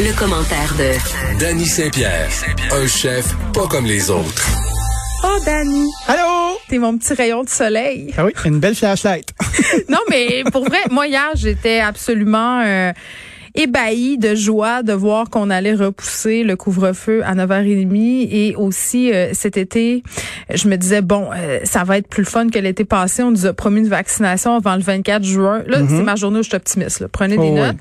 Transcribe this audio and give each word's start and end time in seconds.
Le 0.00 0.18
commentaire 0.18 0.74
de 0.78 1.38
Danny 1.38 1.66
Saint-Pierre, 1.66 2.30
un 2.72 2.86
chef 2.86 3.26
pas 3.52 3.66
comme 3.66 3.84
les 3.84 4.10
autres. 4.10 4.48
Oh, 5.24 5.38
Dani, 5.44 5.90
Allô? 6.08 6.56
t'es 6.68 6.78
mon 6.78 6.96
petit 6.96 7.12
rayon 7.12 7.44
de 7.44 7.48
soleil. 7.50 8.12
Ah 8.16 8.24
oui, 8.24 8.32
une 8.44 8.58
belle 8.58 8.74
flashlight. 8.74 9.28
non, 9.88 9.98
mais 10.08 10.44
pour 10.50 10.64
vrai, 10.64 10.80
moi, 10.90 11.06
hier, 11.06 11.30
j'étais 11.34 11.80
absolument 11.80 12.60
euh, 12.64 12.92
ébahie 13.54 14.18
de 14.18 14.34
joie 14.34 14.82
de 14.82 14.92
voir 14.92 15.30
qu'on 15.30 15.50
allait 15.50 15.74
repousser 15.74 16.42
le 16.44 16.56
couvre-feu 16.56 17.22
à 17.24 17.34
9h30. 17.34 18.28
Et 18.30 18.54
aussi, 18.56 19.12
euh, 19.12 19.30
cet 19.32 19.56
été, 19.56 20.02
je 20.52 20.68
me 20.68 20.76
disais, 20.76 21.02
bon, 21.02 21.28
euh, 21.34 21.60
ça 21.64 21.84
va 21.84 21.98
être 21.98 22.08
plus 22.08 22.24
fun 22.24 22.48
que 22.48 22.58
l'été 22.58 22.84
passé. 22.84 23.22
On 23.22 23.30
nous 23.30 23.46
a 23.46 23.52
promis 23.52 23.80
une 23.80 23.88
vaccination 23.88 24.54
avant 24.56 24.76
le 24.76 24.82
24 24.82 25.22
juin. 25.24 25.62
Là, 25.66 25.78
c'est 25.88 26.02
ma 26.02 26.16
journée 26.16 26.38
où 26.40 26.42
je 26.42 26.48
suis 26.48 26.56
optimiste. 26.56 27.00
là. 27.00 27.08
Prenez 27.10 27.36
des 27.36 27.50
Oh, 27.50 27.54
notes. 27.56 27.76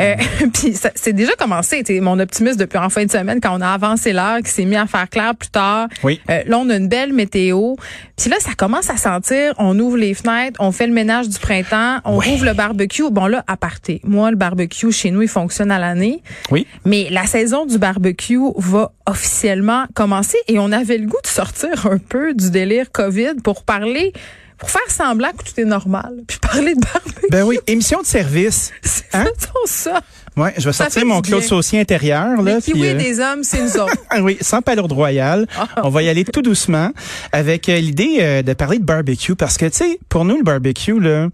Euh, 0.00 0.14
Puis 0.52 0.74
c'est 0.94 1.12
déjà 1.12 1.32
commencé. 1.34 1.82
t'sais, 1.82 2.00
Mon 2.00 2.18
optimisme 2.18 2.58
depuis 2.58 2.78
en 2.78 2.88
fin 2.90 3.04
de 3.04 3.10
semaine, 3.10 3.40
quand 3.40 3.56
on 3.56 3.60
a 3.60 3.68
avancé 3.68 4.12
l'heure, 4.12 4.38
qui 4.44 4.50
s'est 4.50 4.64
mis 4.64 4.76
à 4.76 4.86
faire 4.86 5.08
clair 5.08 5.34
plus 5.34 5.48
tard. 5.50 5.88
Oui. 6.02 6.20
Euh, 6.30 6.42
là, 6.46 6.58
on 6.58 6.68
a 6.70 6.76
une 6.76 6.88
belle 6.88 7.12
météo. 7.12 7.74
Puis 8.16 8.28
là, 8.30 8.36
ça 8.40 8.52
commence 8.56 8.90
à 8.90 8.96
sentir. 8.96 9.54
On 9.58 9.78
ouvre 9.78 9.96
les 9.96 10.14
fenêtres, 10.14 10.60
on 10.60 10.72
fait 10.72 10.86
le 10.86 10.92
ménage 10.92 11.28
du 11.28 11.38
printemps, 11.38 11.98
on 12.04 12.16
ouvre 12.18 12.44
le 12.44 12.52
barbecue. 12.52 13.10
Bon, 13.10 13.26
là, 13.26 13.44
à 13.46 13.56
parté. 13.56 14.00
Moi, 14.04 14.30
le 14.30 14.36
barbecue, 14.36 14.92
chez 14.92 15.10
nous, 15.14 15.22
il 15.22 15.28
fonctionne 15.28 15.70
à 15.70 15.78
l'année. 15.78 16.22
Oui. 16.50 16.66
Mais 16.84 17.08
la 17.10 17.26
saison 17.26 17.66
du 17.66 17.78
barbecue 17.78 18.40
va 18.56 18.92
officiellement 19.06 19.84
commencer 19.94 20.38
et 20.48 20.58
on 20.58 20.72
avait 20.72 20.98
le 20.98 21.06
goût 21.06 21.20
de 21.22 21.28
sortir 21.28 21.86
un 21.86 21.98
peu 21.98 22.34
du 22.34 22.50
délire 22.50 22.92
COVID 22.92 23.34
pour 23.42 23.62
parler, 23.62 24.12
pour 24.58 24.70
faire 24.70 24.88
semblant 24.88 25.30
que 25.30 25.44
tout 25.44 25.60
est 25.60 25.64
normal. 25.64 26.22
Puis 26.26 26.38
parler 26.38 26.74
de 26.74 26.80
barbecue. 26.80 27.26
Ben 27.30 27.44
oui, 27.44 27.58
émission 27.66 28.00
de 28.00 28.06
service. 28.06 28.72
Hein? 29.16 29.26
Faisons 29.38 29.52
ça. 29.66 30.00
Ouais, 30.36 30.52
je 30.58 30.64
vais 30.64 30.72
Ça 30.72 30.84
sortir 30.84 31.06
mon 31.06 31.20
Claude. 31.20 31.42
Saucier 31.42 31.78
intérieur 31.78 32.42
là. 32.42 32.60
Puis, 32.60 32.72
kiwis 32.72 32.88
euh, 32.88 32.94
des 32.94 33.20
hommes, 33.20 33.44
c'est 33.44 33.62
nous 33.62 33.76
autres. 33.76 33.94
Ah 34.10 34.20
oui, 34.20 34.36
sans 34.40 34.60
palourde 34.60 34.90
royale. 34.90 35.46
On 35.82 35.88
va 35.88 36.02
y 36.02 36.08
aller 36.08 36.24
tout 36.24 36.42
doucement 36.42 36.90
avec 37.30 37.68
euh, 37.68 37.78
l'idée 37.78 38.16
euh, 38.20 38.42
de 38.42 38.52
parler 38.54 38.78
de 38.78 38.84
barbecue 38.84 39.36
parce 39.36 39.56
que 39.56 39.66
tu 39.66 39.76
sais, 39.76 39.98
pour 40.08 40.24
nous 40.24 40.36
le 40.36 40.42
barbecue 40.42 40.98
là, 40.98 41.28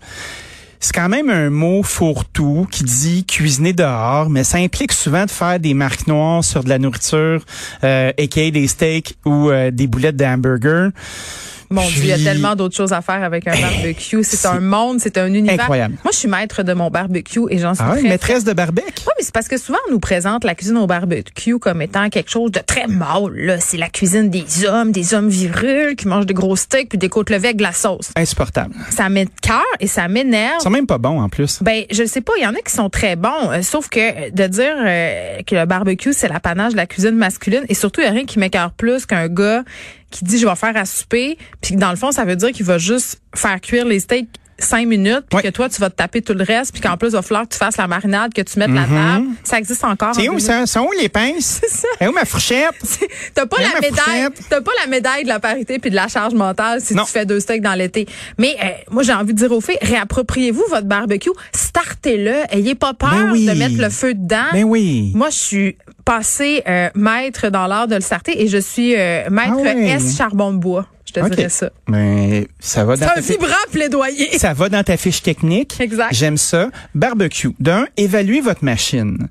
c'est 0.80 0.94
quand 0.94 1.10
même 1.10 1.28
un 1.28 1.50
mot 1.50 1.82
fourre-tout 1.82 2.66
qui 2.70 2.84
dit 2.84 3.24
cuisiner 3.26 3.74
dehors, 3.74 4.30
mais 4.30 4.44
ça 4.44 4.56
implique 4.56 4.92
souvent 4.92 5.26
de 5.26 5.30
faire 5.30 5.60
des 5.60 5.74
marques 5.74 6.06
noires 6.06 6.42
sur 6.42 6.64
de 6.64 6.70
la 6.70 6.78
nourriture, 6.78 7.44
euh, 7.84 8.12
aka 8.18 8.50
des 8.50 8.66
steaks 8.66 9.14
ou 9.26 9.50
euh, 9.50 9.70
des 9.70 9.86
boulettes 9.86 10.16
de 10.16 10.24
hamburger. 10.24 10.90
Mon 11.72 11.82
Dieu, 11.86 12.00
il 12.02 12.06
y 12.06 12.12
a 12.12 12.18
tellement 12.18 12.56
d'autres 12.56 12.74
choses 12.76 12.92
à 12.92 13.00
faire 13.00 13.22
avec 13.22 13.46
un 13.46 13.52
barbecue. 13.52 14.24
C'est 14.24 14.36
c'est 14.36 14.48
un 14.48 14.58
monde, 14.60 14.98
c'est 15.00 15.16
un 15.18 15.32
univers. 15.32 15.60
incroyable. 15.60 15.94
Moi, 16.02 16.10
je 16.12 16.18
suis 16.18 16.28
maître 16.28 16.64
de 16.64 16.72
mon 16.72 16.90
barbecue 16.90 17.42
et 17.48 17.58
j'en 17.58 17.74
suis 17.74 17.84
Ah 17.86 17.92
très 17.92 18.02
maîtresse 18.02 18.42
de 18.42 18.52
barbecue. 18.52 18.86
Oui, 19.06 19.12
mais 19.18 19.24
c'est 19.24 19.32
parce 19.32 19.46
que 19.46 19.56
souvent, 19.56 19.78
on 19.88 19.92
nous 19.92 20.00
présente 20.00 20.42
la 20.42 20.56
cuisine 20.56 20.78
au 20.78 20.88
barbecue 20.88 21.58
comme 21.60 21.80
étant 21.80 22.08
quelque 22.10 22.28
chose 22.30 22.50
de 22.50 22.58
très 22.58 22.88
mâle. 22.88 23.34
là. 23.34 23.60
C'est 23.60 23.76
la 23.76 23.88
cuisine 23.88 24.30
des 24.30 24.64
hommes, 24.66 24.90
des 24.90 25.14
hommes 25.14 25.28
virils 25.28 25.94
qui 25.96 26.08
mangent 26.08 26.26
des 26.26 26.34
gros 26.34 26.56
steaks 26.56 26.88
puis 26.88 26.98
des 26.98 27.08
côtes 27.08 27.30
levées 27.30 27.48
avec 27.48 27.58
de 27.58 27.62
la 27.62 27.72
sauce. 27.72 28.10
Insupportable. 28.16 28.74
Ça 28.90 29.08
met 29.08 29.26
de 29.26 29.30
cœur 29.40 29.62
et 29.78 29.86
ça 29.86 30.08
m'énerve. 30.08 30.56
Ils 30.60 30.64
sont 30.64 30.70
même 30.70 30.86
pas 30.88 30.98
bons 30.98 31.20
en 31.20 31.28
plus. 31.28 31.62
Ben, 31.62 31.84
je 31.92 32.04
sais 32.04 32.20
pas, 32.20 32.32
il 32.38 32.42
y 32.42 32.46
en 32.48 32.54
a 32.54 32.60
qui 32.62 32.72
sont 32.72 32.90
très 32.90 33.14
bons, 33.14 33.50
euh, 33.52 33.62
sauf 33.62 33.88
que 33.88 34.00
euh, 34.00 34.30
de 34.32 34.46
dire 34.48 34.74
euh, 34.76 35.38
que 35.46 35.54
le 35.54 35.66
barbecue, 35.66 36.12
c'est 36.12 36.28
l'apanage 36.28 36.72
de 36.72 36.76
la 36.76 36.86
cuisine 36.86 37.14
masculine, 37.16 37.62
et 37.68 37.74
surtout, 37.74 38.00
il 38.00 38.04
y 38.04 38.08
a 38.08 38.10
rien 38.10 38.24
qui 38.24 38.38
m'écœure 38.40 38.72
plus 38.72 39.06
qu'un 39.06 39.28
gars 39.28 39.62
qui 40.10 40.24
dit 40.24 40.38
je 40.38 40.46
vais 40.46 40.56
faire 40.56 40.76
à 40.76 40.84
souper, 40.84 41.38
puis 41.60 41.76
dans 41.76 41.90
le 41.90 41.96
fond, 41.96 42.12
ça 42.12 42.24
veut 42.24 42.36
dire 42.36 42.50
qu'il 42.52 42.66
va 42.66 42.78
juste 42.78 43.20
faire 43.34 43.60
cuire 43.60 43.84
les 43.84 44.00
steaks 44.00 44.39
cinq 44.60 44.86
minutes, 44.86 45.24
puis 45.30 45.42
que 45.42 45.48
toi, 45.48 45.68
tu 45.68 45.80
vas 45.80 45.90
te 45.90 45.96
taper 45.96 46.22
tout 46.22 46.34
le 46.34 46.44
reste, 46.44 46.72
puis 46.72 46.80
qu'en 46.80 46.96
plus, 46.96 47.08
il 47.08 47.12
va 47.12 47.22
falloir 47.22 47.44
que 47.48 47.52
tu 47.52 47.58
fasses 47.58 47.76
la 47.76 47.86
marinade, 47.86 48.32
que 48.32 48.42
tu 48.42 48.58
mettes 48.58 48.70
la 48.70 48.84
table. 48.84 49.26
Ça 49.44 49.58
existe 49.58 49.82
encore. 49.84 50.14
C'est 50.14 50.28
en 50.28 50.32
où 50.34 50.38
2000. 50.38 50.40
ça? 50.40 50.66
Sont 50.66 50.80
où 50.86 50.92
les 51.00 51.08
pinces? 51.08 51.60
C'est 51.62 51.70
ça. 51.70 51.88
Et 52.00 52.06
où 52.08 52.12
ma 52.12 52.24
fourchette? 52.24 52.74
T'as 53.34 53.46
pas 53.46 53.56
la 53.60 53.80
médaille, 53.80 54.28
pas 54.50 54.72
la 54.80 54.86
médaille 54.88 55.24
de 55.24 55.28
la 55.28 55.40
parité 55.40 55.78
puis 55.78 55.90
de 55.90 55.96
la 55.96 56.08
charge 56.08 56.34
mentale 56.34 56.80
si 56.80 56.94
Non. 56.94 57.04
tu 57.04 57.10
fais 57.12 57.26
deux 57.26 57.40
steaks 57.40 57.62
dans 57.62 57.74
l'été. 57.74 58.06
Mais 58.38 58.56
euh, 58.62 58.66
moi 58.90 59.02
j'ai 59.02 59.12
envie 59.12 59.32
de 59.34 59.38
dire 59.38 59.50
aux 59.52 59.60
filles, 59.60 59.78
réappropriez-vous 59.82 60.64
votre 60.70 60.86
barbecue, 60.86 61.30
startez-le, 61.54 62.34
ayez 62.54 62.74
pas 62.74 62.94
peur 62.94 63.10
Ben 63.10 63.30
oui. 63.32 63.46
de 63.46 63.52
mettre 63.52 63.78
le 63.80 63.88
feu 63.90 64.14
dedans. 64.14 64.46
Ben 64.52 64.64
oui. 64.64 65.12
Moi 65.14 65.30
je 65.30 65.36
suis 65.38 65.76
passée 66.04 66.62
euh, 66.68 66.88
maître 66.94 67.48
dans 67.50 67.66
l'art 67.66 67.86
de 67.88 67.94
le 67.94 68.00
starter 68.00 68.42
et 68.42 68.48
je 68.48 68.58
suis 68.58 68.94
euh, 68.96 69.28
maître 69.30 69.54
Ah. 69.64 69.70
S 69.96 70.16
charbon 70.16 70.52
de 70.52 70.58
bois. 70.58 70.86
Je 71.14 71.20
te 71.20 71.34
dirais 71.34 71.48
ça. 71.48 71.70
Mais 71.88 72.48
ça 72.58 72.84
va 72.84 72.96
dans 72.96 73.06
C'est 73.08 73.14
ta 73.14 73.18
un 73.18 73.22
vibrant 73.22 73.54
plaidoyer. 73.72 74.28
ça 74.38 74.52
va 74.52 74.68
dans 74.68 74.82
ta 74.82 74.96
fiche 74.96 75.22
technique. 75.22 75.76
Exact. 75.80 76.12
J'aime 76.14 76.36
ça. 76.36 76.70
Barbecue. 76.94 77.50
D'un, 77.58 77.86
évaluez 77.96 78.40
votre 78.40 78.64
machine. 78.64 79.28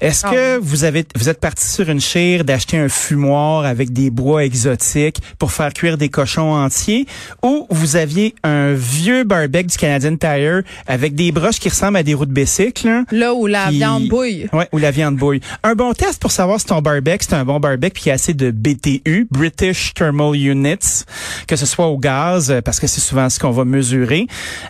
Est-ce 0.00 0.26
Ah 0.26 0.30
que 0.30 0.58
vous 0.58 0.84
avez 0.84 1.04
vous 1.16 1.28
êtes 1.28 1.40
parti 1.40 1.66
sur 1.66 1.88
une 1.88 2.00
chire 2.00 2.44
d'acheter 2.44 2.78
un 2.78 2.88
fumoir 2.88 3.64
avec 3.64 3.92
des 3.92 4.10
bois 4.10 4.44
exotiques 4.44 5.18
pour 5.38 5.52
faire 5.52 5.72
cuire 5.72 5.98
des 5.98 6.08
cochons 6.08 6.52
entiers? 6.54 7.06
Ou 7.42 7.66
vous 7.70 7.96
aviez 7.96 8.34
un 8.44 8.72
vieux 8.74 9.24
barbecue 9.24 9.64
du 9.68 9.76
Canadian 9.76 10.16
Tire 10.16 10.62
avec 10.86 11.14
des 11.14 11.32
broches 11.32 11.58
qui 11.58 11.68
ressemblent 11.68 11.96
à 11.98 12.02
des 12.02 12.14
roues 12.14 12.26
de 12.26 12.32
bicycle 12.32 12.86
là, 12.88 13.04
Là 13.10 13.34
où 13.34 13.46
la 13.46 13.66
qui- 13.68 13.76
viande 13.76 14.08
bouille. 14.08 14.48
Ouais, 14.52 14.68
ou 14.72 14.78
la 14.78 14.90
viande 14.90 15.16
bouille. 15.16 15.40
Un 15.62 15.74
bon 15.74 15.92
test 15.92 16.20
pour 16.20 16.30
savoir 16.32 16.60
si 16.60 16.66
ton 16.66 16.80
barbecue, 16.80 17.26
c'est 17.28 17.34
un 17.34 17.44
bon 17.44 17.58
barbecue 17.60 17.90
puis 17.92 18.02
qu'il 18.04 18.10
y 18.10 18.12
a 18.12 18.14
assez 18.14 18.34
de 18.34 18.50
BTU, 18.50 19.26
British 19.30 19.94
Thermal 19.94 20.34
Units, 20.36 21.04
que 21.46 21.56
ce 21.56 21.66
soit 21.66 21.86
au 21.86 21.98
gaz, 21.98 22.50
euh, 22.50 22.60
parce 22.60 22.80
que 22.80 22.86
c'est 22.86 23.00
souvent 23.00 23.28
ce 23.30 23.38
qu'on 23.38 23.50
va 23.50 23.64
mesurer. 23.64 24.26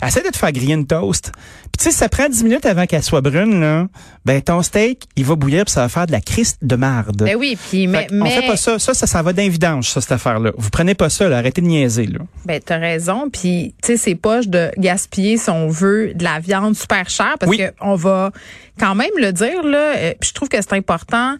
Essaie 0.07 0.23
de 0.23 0.29
te 0.29 0.37
faire 0.37 0.53
griller 0.53 0.75
une 0.75 0.87
toast. 0.87 1.33
Puis 1.33 1.79
tu 1.79 1.85
sais, 1.85 1.91
si 1.91 1.97
ça 1.99 2.09
prend 2.09 2.29
10 2.29 2.45
minutes 2.45 2.67
avant 2.67 2.87
qu'elle 2.87 3.03
soit 3.03 3.21
brune, 3.21 3.61
là, 3.61 3.87
ben 4.25 4.41
ton 4.43 4.63
steak, 4.63 5.05
il 5.17 5.25
va 5.25 5.35
bouillir 5.37 5.65
puis 5.65 5.73
ça 5.73 5.83
va 5.83 5.89
faire 5.89 6.07
de 6.07 6.13
la 6.13 6.21
criste 6.21 6.59
de 6.63 6.77
marde. 6.77 7.23
Ben 7.25 7.37
oui, 7.37 7.57
puis 7.69 7.87
mais, 7.87 8.07
mais 8.11 8.31
fait 8.31 8.47
pas 8.47 8.57
ça. 8.57 8.79
Ça, 8.79 8.95
ça 8.95 9.07
s'en 9.07 9.23
va 9.23 9.33
d'un 9.33 9.49
vidange, 9.49 9.89
ça, 9.91 10.01
cette 10.01 10.13
affaire-là. 10.13 10.53
Vous 10.57 10.71
prenez 10.71 10.95
pas 10.95 11.09
ça, 11.11 11.29
là. 11.29 11.39
Arrêtez 11.39 11.61
de 11.61 11.67
niaiser, 11.67 12.07
là. 12.07 12.21
Ben, 12.45 12.61
t'as 12.65 12.79
raison. 12.79 13.29
Puis, 13.31 13.75
tu 13.83 13.93
sais, 13.93 13.97
c'est 13.97 14.15
poche 14.15 14.49
de 14.49 14.71
gaspiller, 14.79 15.37
si 15.37 15.51
on 15.51 15.69
veut, 15.69 16.13
de 16.15 16.25
la 16.25 16.41
viande 16.41 16.75
super 16.75 17.09
chère 17.11 17.37
parce 17.39 17.51
Oui. 17.51 17.59
que 17.59 17.65
on 17.81 17.95
va 17.95 18.33
quand 18.79 18.95
même 18.95 19.11
le 19.19 19.33
dire, 19.33 19.63
là. 19.63 19.97
euh, 19.97 20.15
puis 20.21 20.31
je 20.31 20.35
trouve 20.35 20.49
que 20.49 20.61
c'est 20.61 20.73
important. 20.75 21.37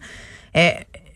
Euh, 0.55 0.69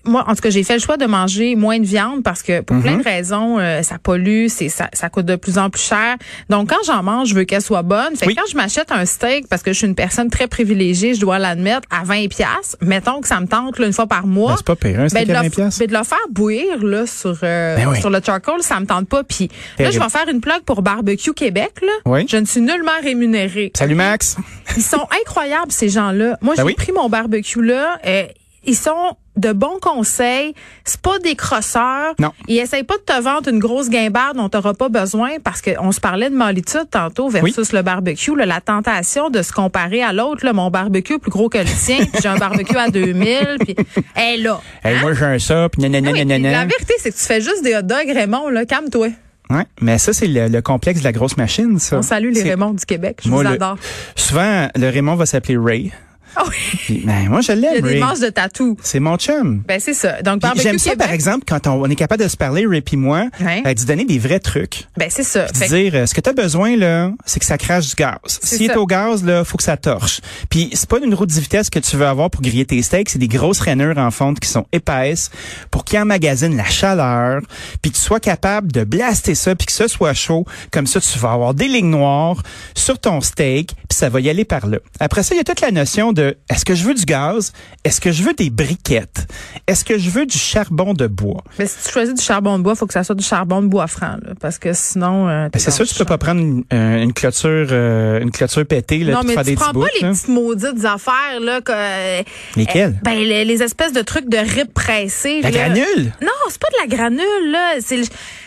moi, 0.05 0.25
en 0.27 0.35
tout 0.35 0.41
cas, 0.41 0.49
j'ai 0.49 0.63
fait 0.63 0.73
le 0.73 0.79
choix 0.79 0.97
de 0.97 1.05
manger 1.05 1.55
moins 1.55 1.79
de 1.79 1.85
viande 1.85 2.23
parce 2.23 2.43
que 2.43 2.61
pour 2.61 2.79
plein 2.81 2.97
de 2.97 3.03
raisons, 3.03 3.57
euh, 3.59 3.81
ça 3.83 3.97
pollue, 3.97 4.47
c'est 4.49 4.69
ça, 4.69 4.89
ça 4.93 5.09
coûte 5.09 5.25
de 5.25 5.35
plus 5.35 5.57
en 5.57 5.69
plus 5.69 5.81
cher. 5.81 6.17
Donc, 6.49 6.69
quand 6.69 6.83
j'en 6.85 7.03
mange, 7.03 7.29
je 7.29 7.35
veux 7.35 7.43
qu'elle 7.45 7.61
soit 7.61 7.81
bonne. 7.83 8.15
Fait 8.15 8.27
Oui. 8.27 8.35
que 8.35 8.41
quand 8.41 8.47
je 8.51 8.55
m'achète 8.57 8.91
un 8.91 9.05
steak, 9.05 9.47
parce 9.47 9.61
que 9.63 9.71
je 9.71 9.77
suis 9.77 9.87
une 9.87 9.95
personne 9.95 10.29
très 10.29 10.47
privilégiée, 10.47 11.13
je 11.13 11.21
dois 11.21 11.39
l'admettre, 11.39 11.87
à 11.89 12.03
20 12.03 12.27
pièces, 12.29 12.75
mettons 12.81 13.21
que 13.21 13.27
ça 13.27 13.39
me 13.39 13.47
tente 13.47 13.79
là, 13.79 13.87
une 13.87 13.93
fois 13.93 14.07
par 14.07 14.27
mois. 14.27 14.51
Ben, 14.51 14.57
c'est 14.57 14.65
pas 14.65 14.75
pire, 14.75 14.99
un 14.99 15.09
steak 15.09 15.27
Ben, 15.27 15.33
de, 15.33 15.37
à 15.39 15.43
le, 15.43 15.49
20 15.49 15.55
piastres. 15.55 15.79
ben, 15.79 15.87
de 15.87 15.97
le 15.97 16.03
faire 16.03 16.27
bouillir 16.31 16.83
là 16.83 17.05
sur 17.07 17.37
euh, 17.43 17.75
Ben 17.77 17.87
oui. 17.89 17.99
sur 17.99 18.09
le 18.09 18.19
charcoal, 18.25 18.61
ça 18.61 18.79
me 18.79 18.85
tente 18.85 19.07
pas. 19.07 19.23
Puis 19.23 19.49
là, 19.79 19.89
je 19.91 19.99
vais 19.99 20.09
faire 20.09 20.27
une 20.29 20.41
plug 20.41 20.61
pour 20.65 20.81
Barbecue 20.81 21.33
Québec. 21.33 21.71
Là. 21.81 21.93
Oui. 22.05 22.25
Je 22.29 22.37
ne 22.37 22.45
suis 22.45 22.61
nullement 22.61 22.91
rémunérée. 23.01 23.71
Salut, 23.77 23.95
Max. 23.95 24.37
Ils 24.75 24.83
sont 24.83 25.07
incroyables 25.21 25.71
ces 25.71 25.89
gens-là. 25.89 26.37
Moi, 26.41 26.55
Ben 26.57 26.67
j'ai 26.67 26.73
pris 26.73 26.91
mon 26.91 27.09
barbecue 27.09 27.63
là. 27.63 27.97
euh, 28.05 28.23
ils 28.65 28.75
sont 28.75 29.17
de 29.35 29.51
bons 29.51 29.79
conseils. 29.81 30.53
C'est 30.85 31.01
pas 31.01 31.17
des 31.19 31.35
crosseurs. 31.35 32.13
Non. 32.19 32.31
Ils 32.47 32.59
essayent 32.59 32.83
pas 32.83 32.97
de 32.97 33.01
te 33.01 33.21
vendre 33.21 33.49
une 33.49 33.59
grosse 33.59 33.89
guimbarde 33.89 34.37
dont 34.37 34.49
t'auras 34.49 34.73
pas 34.73 34.89
besoin 34.89 35.31
parce 35.43 35.61
qu'on 35.61 35.91
se 35.91 35.99
parlait 35.99 36.29
de 36.29 36.35
mollitude 36.35 36.87
tantôt 36.91 37.29
versus 37.29 37.71
le 37.73 37.81
barbecue. 37.81 38.35
là, 38.35 38.45
la 38.45 38.61
tentation 38.61 39.29
de 39.29 39.41
se 39.41 39.51
comparer 39.51 40.03
à 40.03 40.13
l'autre. 40.13 40.45
Mon 40.53 40.69
barbecue 40.69 41.13
est 41.13 41.19
plus 41.19 41.31
gros 41.31 41.49
que 41.49 41.57
le 41.57 41.65
tien. 41.65 41.97
puis 42.05 42.21
j'ai 42.21 42.27
un 42.29 42.37
barbecue 42.37 42.77
à 42.77 42.89
2000. 42.89 43.57
Puis, 43.61 43.75
hey, 44.15 44.41
là. 44.41 44.59
Hey, 44.83 44.95
hein? 44.97 44.99
moi, 45.01 45.13
j'ai 45.13 45.25
un 45.25 45.39
ça, 45.39 45.67
puis 45.69 45.81
Ah 45.83 45.89
nanana, 45.89 46.11
oui, 46.11 46.17
puis 46.19 46.25
nanana. 46.27 46.51
la 46.59 46.65
vérité, 46.65 46.93
c'est 46.99 47.11
que 47.11 47.17
tu 47.17 47.23
fais 47.23 47.41
juste 47.41 47.63
des 47.63 47.75
hot 47.75 47.81
dogs, 47.81 48.07
Raymond. 48.13 48.49
Là, 48.49 48.65
calme-toi. 48.65 49.09
Ouais, 49.49 49.65
mais 49.81 49.97
ça, 49.97 50.13
c'est 50.13 50.27
le, 50.27 50.47
le 50.47 50.61
complexe 50.61 50.99
de 50.99 51.03
la 51.03 51.11
grosse 51.11 51.37
machine, 51.37 51.77
ça. 51.79 51.97
On 51.97 52.01
salue 52.01 52.29
les 52.29 52.41
C'est- 52.41 52.49
Raymond 52.51 52.71
du 52.73 52.85
Québec. 52.85 53.19
Je 53.23 53.29
Moi, 53.29 53.43
vous 53.43 53.49
le- 53.49 53.55
adore. 53.55 53.77
Souvent, 54.15 54.67
le 54.75 54.89
Raymond 54.89 55.15
va 55.15 55.25
s'appeler 55.25 55.57
Ray. 55.57 55.91
Ah 56.35 56.43
oui. 56.47 56.55
Puis, 56.85 57.03
ben, 57.05 57.29
moi, 57.29 57.41
je 57.41 57.51
Il 57.53 57.59
y 57.61 57.67
a 57.67 57.73
l'aime, 57.73 57.81
des 57.83 57.89
Ray. 57.89 57.99
manches 57.99 58.19
de 58.19 58.29
tatou. 58.29 58.77
C'est 58.81 58.99
mon 58.99 59.17
chum. 59.17 59.63
Ben, 59.67 59.79
c'est 59.79 59.93
ça. 59.93 60.21
Donc, 60.21 60.39
Puis 60.39 60.47
barbecue 60.49 60.63
J'aime 60.63 60.79
ça, 60.79 60.91
Québec. 60.91 61.05
par 61.05 61.13
exemple, 61.13 61.45
quand 61.47 61.67
on, 61.67 61.81
on 61.83 61.89
est 61.89 61.95
capable 61.95 62.23
de 62.23 62.27
se 62.27 62.37
parler, 62.37 62.65
Ray 62.65 62.83
et 62.91 62.95
moi, 62.95 63.25
euh, 63.41 63.73
d'y 63.73 63.85
donner 63.85 64.05
des 64.05 64.17
vrais 64.19 64.39
trucs. 64.39 64.85
Ben, 64.97 65.07
c'est 65.09 65.23
ça. 65.23 65.43
Puis 65.43 65.59
Fait 65.59 65.65
de 65.67 65.71
que- 65.71 65.75
dire, 65.75 65.95
euh, 65.95 66.05
ce 66.05 66.13
que 66.13 66.21
tu 66.21 66.29
as 66.29 66.33
besoin, 66.33 66.75
là, 66.77 67.11
c'est 67.25 67.39
que 67.39 67.45
ça 67.45 67.57
crache 67.57 67.89
du 67.89 67.95
gaz. 67.95 68.17
S'il 68.25 68.63
est 68.63 68.75
au 68.75 68.85
gaz, 68.85 69.23
là, 69.23 69.43
faut 69.43 69.57
que 69.57 69.63
ça 69.63 69.77
torche. 69.77 70.21
Puis 70.49 70.69
c'est 70.73 70.89
pas 70.89 70.99
une 71.03 71.13
roue 71.13 71.25
de 71.25 71.31
10 71.31 71.39
vitesses 71.41 71.69
que 71.69 71.79
tu 71.79 71.95
veux 71.97 72.05
avoir 72.07 72.29
pour 72.29 72.41
griller 72.41 72.65
tes 72.65 72.81
steaks, 72.81 73.09
c'est 73.09 73.19
des 73.19 73.27
grosses 73.27 73.59
rainures 73.59 73.97
en 73.97 74.11
fonte 74.11 74.39
qui 74.39 74.49
sont 74.49 74.65
épaisses 74.71 75.29
pour 75.71 75.83
qu'ils 75.85 75.99
emmagasinent 75.99 76.57
la 76.57 76.63
chaleur, 76.65 77.41
puis 77.81 77.91
tu 77.91 77.99
sois 77.99 78.19
capable 78.19 78.71
de 78.71 78.83
blaster 78.83 79.35
ça, 79.35 79.55
puis 79.55 79.65
que 79.67 79.73
ça 79.73 79.87
soit 79.87 80.13
chaud. 80.13 80.45
Comme 80.71 80.87
ça, 80.87 80.99
tu 81.01 81.19
vas 81.19 81.31
avoir 81.33 81.53
des 81.53 81.67
lignes 81.67 81.89
noires 81.89 82.41
sur 82.75 82.97
ton 82.99 83.21
steak, 83.21 83.71
puis 83.89 83.97
ça 83.97 84.09
va 84.09 84.19
y 84.21 84.29
aller 84.29 84.45
par 84.45 84.67
là. 84.67 84.77
Après 84.99 85.23
ça, 85.23 85.35
il 85.35 85.37
y 85.37 85.41
a 85.41 85.43
toute 85.43 85.61
la 85.61 85.71
notion 85.71 86.13
de, 86.13 86.22
est-ce 86.49 86.65
que 86.65 86.75
je 86.75 86.83
veux 86.83 86.93
du 86.93 87.05
gaz? 87.05 87.51
Est-ce 87.83 87.99
que 88.01 88.11
je 88.11 88.23
veux 88.23 88.33
des 88.33 88.49
briquettes? 88.49 89.27
Est-ce 89.67 89.83
que 89.85 89.97
je 89.97 90.09
veux 90.09 90.25
du 90.25 90.37
charbon 90.37 90.93
de 90.93 91.07
bois? 91.07 91.43
Ben, 91.57 91.67
si 91.67 91.85
tu 91.85 91.91
choisis 91.91 92.13
du 92.13 92.21
charbon 92.23 92.57
de 92.57 92.63
bois, 92.63 92.75
faut 92.75 92.85
que 92.87 92.93
ça 92.93 93.03
soit 93.03 93.15
du 93.15 93.23
charbon 93.23 93.61
de 93.61 93.67
bois 93.67 93.87
franc, 93.87 94.17
là, 94.23 94.33
parce 94.39 94.57
que 94.59 94.73
sinon. 94.73 95.27
euh, 95.29 95.49
Ben, 95.51 95.59
c'est 95.59 95.71
sûr, 95.71 95.87
tu 95.87 95.95
peux 95.95 96.05
pas 96.05 96.17
prendre 96.17 96.41
une, 96.41 96.63
euh, 96.73 97.01
une 97.03 97.13
clôture, 97.13 97.67
euh, 97.71 98.19
une 98.21 98.31
clôture 98.31 98.65
pétée, 98.65 98.99
là, 98.99 99.13
Non, 99.13 99.21
mais 99.25 99.33
faire 99.33 99.43
tu 99.43 99.49
des 99.51 99.55
prends 99.55 99.71
bouts, 99.73 99.81
pas 99.81 99.87
les 99.99 100.07
là. 100.07 100.11
petites 100.13 100.27
maudites 100.29 100.85
affaires, 100.85 101.39
là, 101.41 101.61
que. 101.61 102.23
Lesquelles? 102.57 102.99
Ben, 103.03 103.15
les, 103.17 103.45
les 103.45 103.63
espèces 103.63 103.93
de 103.93 104.01
trucs 104.01 104.29
de 104.29 104.37
rip 104.37 104.73
pressés. 104.73 105.41
La 105.41 105.51
là. 105.51 105.57
granule? 105.69 106.13
Non, 106.21 106.29
c'est 106.49 106.59
pas 106.61 106.67
de 106.69 106.89
la 106.89 106.95
granule, 106.95 107.51
là. 107.51 107.73
C'est 107.79 107.97
le, 107.97 108.03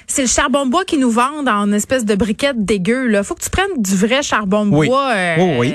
c'est 0.07 0.23
le 0.23 0.29
charbon 0.29 0.67
de 0.67 0.71
bois 0.71 0.85
qui 0.85 0.99
nous 0.99 1.11
vendent 1.11 1.49
en 1.49 1.73
espèce 1.73 2.05
de 2.05 2.15
briquette 2.15 2.65
dégueu, 2.65 3.07
là. 3.07 3.23
Faut 3.23 3.35
que 3.35 3.43
tu 3.43 3.51
prennes 3.51 3.67
du 3.83 3.97
vrai 3.97 4.23
charbon 4.23 4.67
de 4.67 4.75
Oui. 4.75 4.87
bois, 4.89 5.11
euh, 5.15 5.59
oui. 5.59 5.75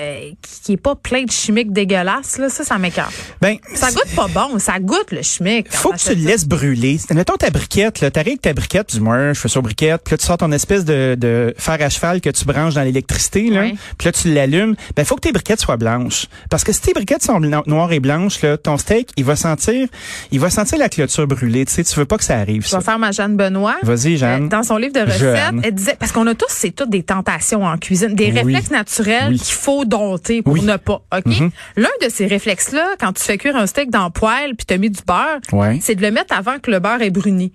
qui, 0.63 0.73
est 0.73 0.77
pas 0.77 0.95
plein 0.95 1.23
de 1.23 1.31
chimiques 1.31 1.73
dégueulasses, 1.73 2.37
là. 2.37 2.49
Ça, 2.49 2.63
ça 2.63 2.77
m'écarte. 2.77 3.13
Ben, 3.41 3.57
Ça 3.73 3.91
goûte 3.91 4.15
pas 4.15 4.27
bon. 4.27 4.57
Ça 4.59 4.79
goûte 4.79 5.11
le 5.11 5.21
chimique. 5.21 5.67
faut 5.71 5.91
que 5.91 5.97
tu 5.97 6.09
le 6.15 6.25
laisses 6.25 6.47
brûler. 6.47 6.97
Mettons 7.11 7.35
ta 7.37 7.49
briquette, 7.49 7.99
là, 8.01 8.09
t'arrives 8.11 8.31
avec 8.31 8.41
ta 8.41 8.53
briquette, 8.53 8.87
tu 8.87 8.97
dis, 8.97 9.01
moi, 9.03 9.33
je 9.33 9.39
fais 9.39 9.49
ça 9.49 9.59
aux 9.59 9.63
briquettes, 9.63 10.01
puis 10.05 10.13
là, 10.13 10.17
tu 10.17 10.25
sors 10.25 10.37
ton 10.37 10.51
espèce 10.51 10.85
de, 10.85 11.15
de 11.19 11.53
fer 11.57 11.77
à 11.81 11.89
cheval 11.89 12.21
que 12.21 12.29
tu 12.29 12.45
branches 12.45 12.73
dans 12.75 12.83
l'électricité, 12.83 13.49
là, 13.49 13.61
Oui. 13.63 13.75
puis 13.97 14.05
là, 14.05 14.11
tu 14.11 14.33
l'allumes. 14.33 14.75
Ben, 14.95 15.03
faut 15.05 15.15
que 15.15 15.21
tes 15.21 15.31
briquettes 15.31 15.59
soient 15.59 15.77
blanches. 15.77 16.27
Parce 16.49 16.63
que 16.63 16.71
si 16.71 16.81
tes 16.81 16.93
briquettes 16.93 17.23
sont 17.23 17.39
noires 17.39 17.91
et 17.91 17.99
blanches, 17.99 18.41
là, 18.41 18.57
ton 18.57 18.77
steak, 18.77 19.09
il 19.17 19.25
va 19.25 19.35
sentir, 19.35 19.87
il 20.31 20.39
va 20.39 20.49
sentir 20.49 20.77
la 20.77 20.89
clôture 20.89 21.27
brûlée. 21.27 21.65
Tu 21.65 21.73
sais, 21.73 21.83
tu 21.83 21.95
veux 21.95 22.05
pas 22.05 22.17
que 22.17 22.23
ça 22.23 22.37
arrive, 22.37 22.65
Je 22.67 22.75
vais 22.75 22.81
faire 22.83 22.99
ma 22.99 23.11
Jeanne 23.11 23.35
Benoît. 23.35 23.75
Vas-y, 23.83 24.17
Jeanne. 24.21 24.45
Euh, 24.45 24.47
Dans 24.47 24.63
son 24.63 24.77
livre 24.77 24.93
de 24.93 25.01
recettes, 25.01 25.19
Jeanne. 25.19 25.61
elle 25.63 25.73
disait, 25.75 25.95
parce 25.99 26.11
qu'on 26.11 26.25
a 26.27 26.33
tous, 26.35 26.47
c'est 26.49 26.71
toutes 26.71 26.89
des 26.89 27.03
tentations 27.03 27.63
en 27.65 27.77
cuisine, 27.77 28.15
des 28.15 28.25
Oui. 28.31 28.39
réflexes 28.39 28.71
naturels 28.71 29.29
Oui. 29.31 29.39
qu'il 29.39 29.53
faut 29.55 29.85
dompter 29.85 30.41
pour 30.41 30.53
Oui. 30.53 30.61
ne 30.61 30.77
pas, 30.77 31.01
OK? 31.15 31.25
Mhm. 31.25 31.49
L'un 31.77 31.89
de 32.03 32.09
ces 32.09 32.27
réflexes-là, 32.27 32.95
quand 32.99 33.13
tu 33.13 33.23
fais 33.23 33.37
cuire 33.37 33.55
un 33.55 33.67
steak 33.67 33.89
dans 33.89 34.05
le 34.05 34.11
poêle 34.11 34.55
puis 34.55 34.65
tu 34.65 34.73
as 34.73 34.77
mis 34.77 34.89
du 34.89 35.01
beurre, 35.05 35.39
Ouais. 35.51 35.79
c'est 35.81 35.95
de 35.95 36.01
le 36.01 36.11
mettre 36.11 36.35
avant 36.37 36.59
que 36.59 36.71
le 36.71 36.79
beurre 36.79 37.01
ait 37.01 37.09
bruni. 37.09 37.51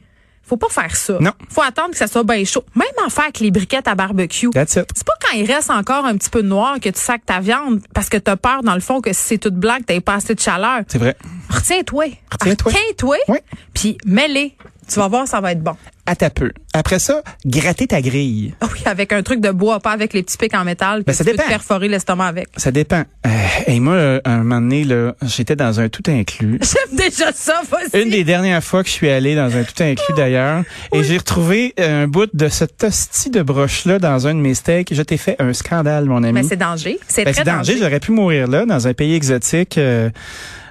Faut 0.49 0.57
pas 0.57 0.69
faire 0.69 0.95
ça. 0.95 1.19
Non. 1.21 1.33
Faut 1.51 1.63
attendre 1.63 1.91
que 1.91 1.97
ça 1.97 2.07
soit 2.07 2.23
bien 2.23 2.45
chaud. 2.45 2.63
Même 2.77 2.87
en 3.05 3.11
faire 3.11 3.25
avec 3.25 3.41
les 3.41 3.51
briquettes 3.51 3.89
à 3.89 3.97
barbecue. 3.97 4.49
C'est 4.69 4.85
pas 5.05 5.13
quand 5.21 5.37
il 5.37 5.45
reste 5.45 5.71
encore 5.71 6.05
un 6.07 6.17
petit 6.17 6.31
peu 6.31 6.41
de 6.41 6.47
noir 6.47 6.77
que 6.79 6.89
tu 6.89 7.01
sacs 7.01 7.27
ta 7.27 7.41
viande 7.41 7.81
parce 7.93 8.09
que 8.09 8.17
tu 8.17 8.31
as 8.31 8.37
peur, 8.37 8.63
dans 8.63 8.75
le 8.77 8.81
fond, 8.81 9.01
que 9.01 9.13
si 9.13 9.23
c'est 9.25 9.39
tout 9.39 9.51
blanc, 9.51 9.79
que 9.85 9.93
tu 9.93 10.01
pas 10.01 10.15
assez 10.15 10.37
de 10.37 10.41
chaleur. 10.41 10.83
C'est 10.87 10.99
vrai. 10.99 11.17
Retiens-toi. 11.51 12.05
Retiens-toi. 12.31 12.71
Retiens-toi. 12.73 13.17
Oui. 13.27 13.39
Puis 13.75 13.99
mets-les. 14.07 14.55
Tu 14.89 14.99
vas 15.01 15.09
voir, 15.09 15.27
ça 15.27 15.41
va 15.41 15.53
être 15.53 15.63
bon. 15.63 15.75
À 16.09 16.15
ta 16.15 16.31
peu. 16.31 16.53
Après 16.73 17.01
ça, 17.01 17.23
gratter 17.45 17.89
ta 17.89 18.01
grille. 18.01 18.55
Ah 18.61 18.69
Oui, 18.73 18.81
avec 18.85 19.13
un 19.13 19.23
truc 19.25 19.41
de 19.41 19.51
bois, 19.51 19.81
pas 19.81 19.91
avec 19.91 20.13
les 20.13 20.23
petits 20.23 20.37
pics 20.37 20.55
en 20.55 20.65
métal. 20.65 21.01
que 21.01 21.07
Ben, 21.07 21.13
ça 21.13 21.25
tu 21.25 21.31
peux 21.31 21.37
te 21.37 21.43
dépend. 21.43 21.49
perforer 21.49 21.89
l'estomac 21.89 22.27
avec. 22.27 22.47
Ça 22.57 22.71
dépend. 22.71 23.03
Euh, 23.27 23.31
et 23.67 23.81
moi, 23.81 23.95
euh, 23.95 24.21
un 24.25 24.39
moment 24.39 24.61
donné, 24.61 24.85
là, 24.85 25.15
j'étais 25.23 25.57
dans 25.57 25.81
un 25.81 25.89
tout 25.89 26.05
inclus. 26.09 26.61
J'aime 26.63 26.97
déjà 26.97 27.33
ça, 27.33 27.61
vas-y. 27.69 28.01
Une 28.03 28.11
des 28.11 28.23
dernières 28.23 28.63
fois 28.63 28.83
que 28.85 28.89
je 28.89 28.95
suis 28.95 29.11
allé 29.11 29.35
dans 29.35 29.57
un 29.57 29.65
tout 29.65 29.83
inclus 29.83 30.15
d'ailleurs, 30.17 30.63
et 30.95 31.03
j'ai 31.03 31.19
retrouvé 31.19 31.75
euh, 31.81 32.05
un 32.05 32.07
bout 32.09 32.29
de 32.33 32.49
cette 32.49 32.85
hostie 32.85 33.31
de 33.31 33.43
broche-là 33.43 33.99
dans 33.99 34.29
un 34.29 34.35
de 34.35 34.41
mes 34.41 34.55
steaks. 34.55 34.95
Je 34.95 35.03
t'ai 35.03 35.17
fait 35.17 35.35
un 35.41 35.53
scandale, 35.53 36.05
mon 36.05 36.23
ami. 36.23 36.33
Mais 36.35 36.43
c'est 36.45 36.57
danger. 36.57 37.01
C'est 37.09 37.25
Ben, 37.25 37.33
très 37.35 37.43
c'est 37.43 37.51
danger. 37.51 37.73
danger. 37.73 37.79
J'aurais 37.85 38.01
pu 38.01 38.13
mourir 38.13 38.47
là, 38.47 38.65
dans 38.65 38.87
un 38.87 38.95
pays 38.95 39.15
exotique. 39.15 39.77
euh, 39.79 40.11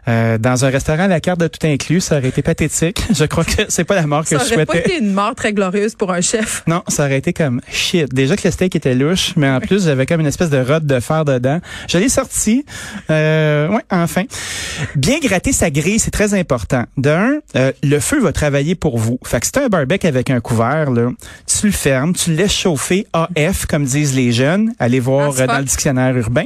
euh, 0.07 0.37
dans 0.37 0.65
un 0.65 0.69
restaurant 0.69 1.03
à 1.03 1.07
la 1.07 1.19
carte 1.19 1.39
de 1.39 1.47
tout 1.47 1.65
inclus, 1.65 2.01
ça 2.01 2.17
aurait 2.17 2.29
été 2.29 2.41
pathétique. 2.41 3.03
Je 3.13 3.25
crois 3.25 3.43
que 3.43 3.63
c'est 3.69 3.83
pas 3.83 3.95
la 3.95 4.07
mort 4.07 4.23
que 4.23 4.29
Ça 4.29 4.37
je 4.47 4.53
aurait 4.53 4.65
pas 4.65 4.73
souhaitais. 4.73 4.95
été 4.95 5.03
une 5.03 5.13
mort 5.13 5.35
très 5.35 5.53
glorieuse 5.53 5.95
pour 5.95 6.11
un 6.11 6.21
chef. 6.21 6.63
Non, 6.67 6.83
ça 6.87 7.05
aurait 7.05 7.17
été 7.17 7.33
comme 7.33 7.61
shit. 7.71 8.13
Déjà 8.13 8.35
que 8.35 8.41
le 8.45 8.51
steak 8.51 8.75
était 8.75 8.95
louche, 8.95 9.33
mais 9.35 9.49
en 9.49 9.59
plus 9.59 9.85
j'avais 9.85 10.05
comme 10.05 10.21
une 10.21 10.27
espèce 10.27 10.49
de 10.49 10.57
rod 10.59 10.85
de 10.85 10.99
fer 10.99 11.25
dedans. 11.25 11.59
Je 11.87 11.97
l'ai 11.97 12.09
sorti. 12.09 12.65
Euh, 13.09 13.69
ouais, 13.69 13.83
enfin. 13.89 14.23
Bien 14.95 15.19
gratter 15.19 15.51
sa 15.53 15.69
grille, 15.69 15.99
c'est 15.99 16.11
très 16.11 16.33
important. 16.33 16.83
D'un, 16.97 17.39
euh, 17.55 17.71
le 17.83 17.99
feu 17.99 18.21
va 18.21 18.31
travailler 18.31 18.75
pour 18.75 18.97
vous. 18.97 19.19
Fait 19.25 19.39
que 19.39 19.45
si 19.47 19.51
un 19.57 19.67
barbecue 19.69 20.07
avec 20.07 20.29
un 20.29 20.39
couvert, 20.39 20.91
là, 20.91 21.09
tu 21.47 21.65
le 21.67 21.71
fermes, 21.71 22.13
tu 22.13 22.31
le 22.31 22.35
laisses 22.37 22.53
chauffer 22.53 23.07
AF, 23.13 23.65
comme 23.65 23.85
disent 23.85 24.15
les 24.15 24.31
jeunes. 24.31 24.73
Allez 24.79 24.99
voir 24.99 25.33
euh, 25.39 25.47
dans 25.47 25.57
le 25.59 25.63
dictionnaire 25.63 26.15
urbain. 26.17 26.45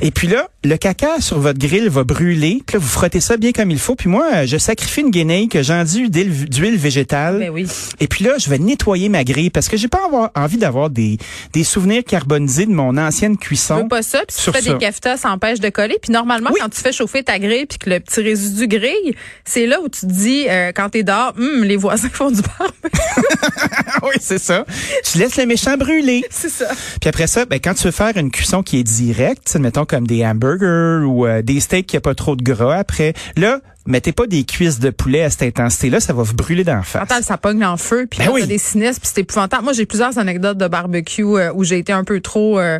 Et 0.00 0.10
puis 0.10 0.28
là, 0.28 0.48
le 0.64 0.76
caca 0.76 1.20
sur 1.20 1.38
votre 1.38 1.58
grill 1.58 1.88
va 1.88 2.04
brûler. 2.04 2.62
Puis 2.66 2.74
là, 2.74 2.80
vous 2.80 2.87
frottez 2.88 3.20
ça 3.20 3.36
bien 3.36 3.52
comme 3.52 3.70
il 3.70 3.78
faut. 3.78 3.94
Puis 3.94 4.08
moi, 4.08 4.44
je 4.46 4.56
sacrifie 4.58 5.00
une 5.02 5.10
guenille 5.10 5.48
que 5.48 5.62
j'enduis 5.62 6.10
d'huile 6.10 6.48
d'huile 6.48 6.76
végétale. 6.76 7.38
Ben 7.38 7.50
oui. 7.50 7.66
Et 8.00 8.08
puis 8.08 8.24
là, 8.24 8.32
je 8.38 8.48
vais 8.50 8.58
nettoyer 8.58 9.08
ma 9.08 9.24
grille 9.24 9.50
parce 9.50 9.68
que 9.68 9.76
j'ai 9.76 9.88
pas 9.88 10.04
avoir, 10.06 10.30
envie 10.34 10.56
d'avoir 10.58 10.90
des, 10.90 11.18
des 11.52 11.64
souvenirs 11.64 12.02
carbonisés 12.04 12.66
de 12.66 12.72
mon 12.72 12.96
ancienne 12.96 13.36
Tu 13.38 13.48
cuisson. 13.48 13.82
veux 13.82 13.88
pas 13.88 14.02
ça, 14.02 14.18
puis 14.26 14.36
tu 14.36 14.42
sur 14.42 14.52
fais 14.54 14.62
ça. 14.62 14.72
des 14.72 14.78
keftas, 14.78 15.16
ça 15.18 15.30
empêche 15.30 15.60
de 15.60 15.68
coller. 15.68 15.96
Puis 16.02 16.12
normalement, 16.12 16.50
Oui. 16.52 16.60
quand 16.62 16.68
tu 16.68 16.80
fais 16.80 16.92
chauffer 16.92 17.22
ta 17.22 17.38
grille 17.38 17.66
puis 17.66 17.78
que 17.78 17.90
le 17.90 18.00
petit 18.00 18.20
résidu 18.20 18.66
grille, 18.68 19.14
c'est 19.44 19.66
là 19.66 19.80
où 19.80 19.88
tu 19.88 20.00
te 20.00 20.06
dis, 20.06 20.46
euh, 20.48 20.72
quand 20.74 20.88
t'es 20.90 21.02
dehors, 21.02 21.34
Hum, 21.38 21.64
les 21.64 21.76
voisins 21.76 22.08
font 22.12 22.30
du 22.30 22.40
barbecue. 22.42 22.98
oui, 24.02 24.14
c'est 24.20 24.38
ça. 24.38 24.64
Tu 25.04 25.18
laisses 25.18 25.36
le 25.36 25.46
méchant 25.46 25.76
brûler. 25.76 26.24
c'est 26.30 26.48
ça. 26.48 26.66
Puis 27.00 27.08
après 27.08 27.26
ça, 27.26 27.44
ben, 27.44 27.58
quand 27.62 27.74
tu 27.74 27.84
veux 27.84 27.90
faire 27.90 28.16
une 28.16 28.30
cuisson 28.30 28.62
qui 28.62 28.78
est 28.78 28.82
directe, 28.84 29.56
mettons 29.56 29.84
comme 29.84 30.06
des 30.06 30.24
hamburgers 30.24 31.04
ou 31.06 31.26
euh, 31.26 31.42
des 31.42 31.60
steaks 31.60 31.86
qui 31.86 31.96
a 31.96 32.00
pas 32.00 32.14
trop 32.14 32.36
de 32.36 32.42
gras 32.42 32.77
après, 32.78 33.14
là, 33.36 33.60
mettez 33.88 34.12
pas 34.12 34.26
des 34.26 34.44
cuisses 34.44 34.78
de 34.78 34.90
poulet 34.90 35.22
à 35.24 35.30
cette 35.30 35.42
intensité-là, 35.42 35.98
ça 36.00 36.12
va 36.12 36.22
vous 36.22 36.34
brûler 36.34 36.62
d'en 36.64 36.82
face. 36.82 37.02
Attends, 37.02 37.22
ça 37.22 37.36
pogne 37.38 37.64
en 37.64 37.76
feu, 37.76 38.06
puis 38.08 38.18
Ben 38.20 38.26
là, 38.26 38.32
oui. 38.32 38.46
des 38.46 38.58
sinistres, 38.58 39.00
puis 39.00 39.10
c'est 39.12 39.20
épouvantable. 39.22 39.64
Moi, 39.64 39.72
j'ai 39.72 39.86
plusieurs 39.86 40.16
anecdotes 40.18 40.58
de 40.58 40.68
barbecue 40.68 41.22
euh, 41.24 41.52
où 41.54 41.64
j'ai 41.64 41.78
été 41.78 41.92
un 41.92 42.04
peu 42.04 42.20
trop... 42.20 42.58
euh, 42.60 42.78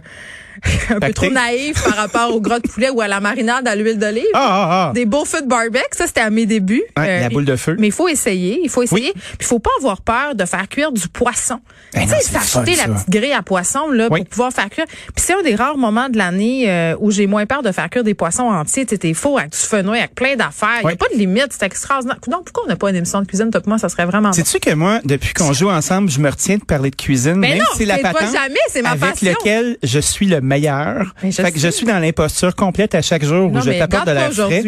un 0.90 0.98
peu 0.98 1.12
trop 1.12 1.30
naïf 1.30 1.80
par 1.84 1.94
rapport 1.94 2.34
au 2.34 2.40
gras 2.40 2.58
de 2.58 2.66
poulet 2.66 2.90
ou 2.90 3.00
à 3.00 3.06
la 3.06 3.20
marinade 3.20 3.68
à 3.68 3.76
l'huile 3.76 3.96
d'olive. 3.96 4.24
Ah, 4.34 4.40
ah, 4.50 4.68
ah. 4.88 4.92
Des 4.92 5.04
beaux 5.06 5.24
feux 5.24 5.40
de 5.40 5.46
barbecue, 5.46 5.84
ça 5.92 6.08
c'était 6.08 6.20
à 6.22 6.30
mes 6.30 6.46
débuts. 6.46 6.82
Ouais, 6.96 7.20
la 7.20 7.28
boule 7.28 7.44
de 7.44 7.54
feu. 7.54 7.76
Mais 7.78 7.86
il 7.86 7.92
faut 7.92 8.08
essayer, 8.08 8.58
il 8.64 8.68
faut 8.68 8.82
essayer. 8.82 9.12
Puis 9.12 9.22
il 9.38 9.46
faut 9.46 9.60
pas 9.60 9.70
avoir 9.78 10.00
peur 10.00 10.34
de 10.34 10.44
faire 10.44 10.68
cuire 10.68 10.90
du 10.90 11.06
poisson. 11.06 11.60
Ben 11.94 12.02
tu 12.02 12.08
sais, 12.08 12.20
s'acheter 12.22 12.74
la 12.74 12.88
petite 12.92 13.08
grille 13.08 13.32
à 13.34 13.42
poisson 13.42 13.88
là 13.92 14.08
Oui. 14.10 14.22
pour 14.22 14.28
pouvoir 14.30 14.52
faire 14.52 14.68
cuire. 14.68 14.86
Puis 14.88 15.24
c'est 15.24 15.34
un 15.34 15.42
des 15.42 15.54
rares 15.54 15.76
moments 15.78 16.08
de 16.08 16.18
l'année 16.18 16.64
euh, 16.68 16.96
où 16.98 17.12
j'ai 17.12 17.28
moins 17.28 17.46
peur 17.46 17.62
de 17.62 17.70
faire 17.70 17.88
cuire 17.88 18.02
des 18.02 18.14
poissons 18.14 18.42
entiers. 18.42 18.84
Tu 18.84 18.96
sais, 18.96 18.98
t'es 18.98 19.14
faux 19.14 19.38
avec 19.38 19.52
du 19.52 19.58
fenouil, 19.58 19.98
avec 20.00 20.16
plein 20.16 20.34
d'affaires. 20.34 20.80
Il 20.82 20.86
Oui. 20.86 20.96
Pas 20.98 21.06
de 21.12 21.18
limite, 21.18 21.48
c'est 21.50 21.64
extraordinaire. 21.64 22.18
Donc 22.26 22.44
pourquoi 22.44 22.64
on 22.64 22.68
n'a 22.68 22.76
pas 22.76 22.90
une 22.90 22.96
émission 22.96 23.20
de 23.20 23.26
cuisine 23.26 23.50
toi 23.50 23.60
moi, 23.66 23.78
ça 23.78 23.88
serait 23.88 24.06
vraiment 24.06 24.28
bon? 24.30 24.34
Sais-tu 24.34 24.58
que 24.60 24.74
moi, 24.74 25.00
depuis 25.04 25.34
qu'on 25.34 25.52
joue 25.52 25.70
ensemble, 25.70 26.10
je 26.10 26.20
me 26.20 26.30
retiens 26.30 26.56
de 26.56 26.64
parler 26.64 26.90
de 26.90 26.96
cuisine, 26.96 27.34
Mais 27.36 27.50
même 27.50 27.58
non, 27.58 27.64
si 27.72 27.78
c'est 27.78 27.84
la 27.84 27.96
c'est 27.96 28.02
pas 28.02 28.12
patente 28.12 28.32
jamais, 28.32 28.58
c'est 28.70 28.82
ma 28.82 28.90
avec 28.90 29.10
passion. 29.10 29.30
lequel 29.30 29.76
je 29.82 29.98
suis 29.98 30.26
le 30.26 30.40
meilleur. 30.40 31.14
Mais 31.22 31.30
je 31.30 31.42
fait 31.42 31.52
que 31.52 31.58
je 31.58 31.68
suis 31.68 31.86
dans 31.86 31.98
l'imposture 31.98 32.54
complète 32.54 32.94
à 32.94 33.02
chaque 33.02 33.24
jour 33.24 33.50
non, 33.50 33.60
où 33.60 33.62
je 33.62 33.70
t'apporte 33.78 34.06
de 34.06 34.12
la 34.12 34.30
frais. 34.30 34.62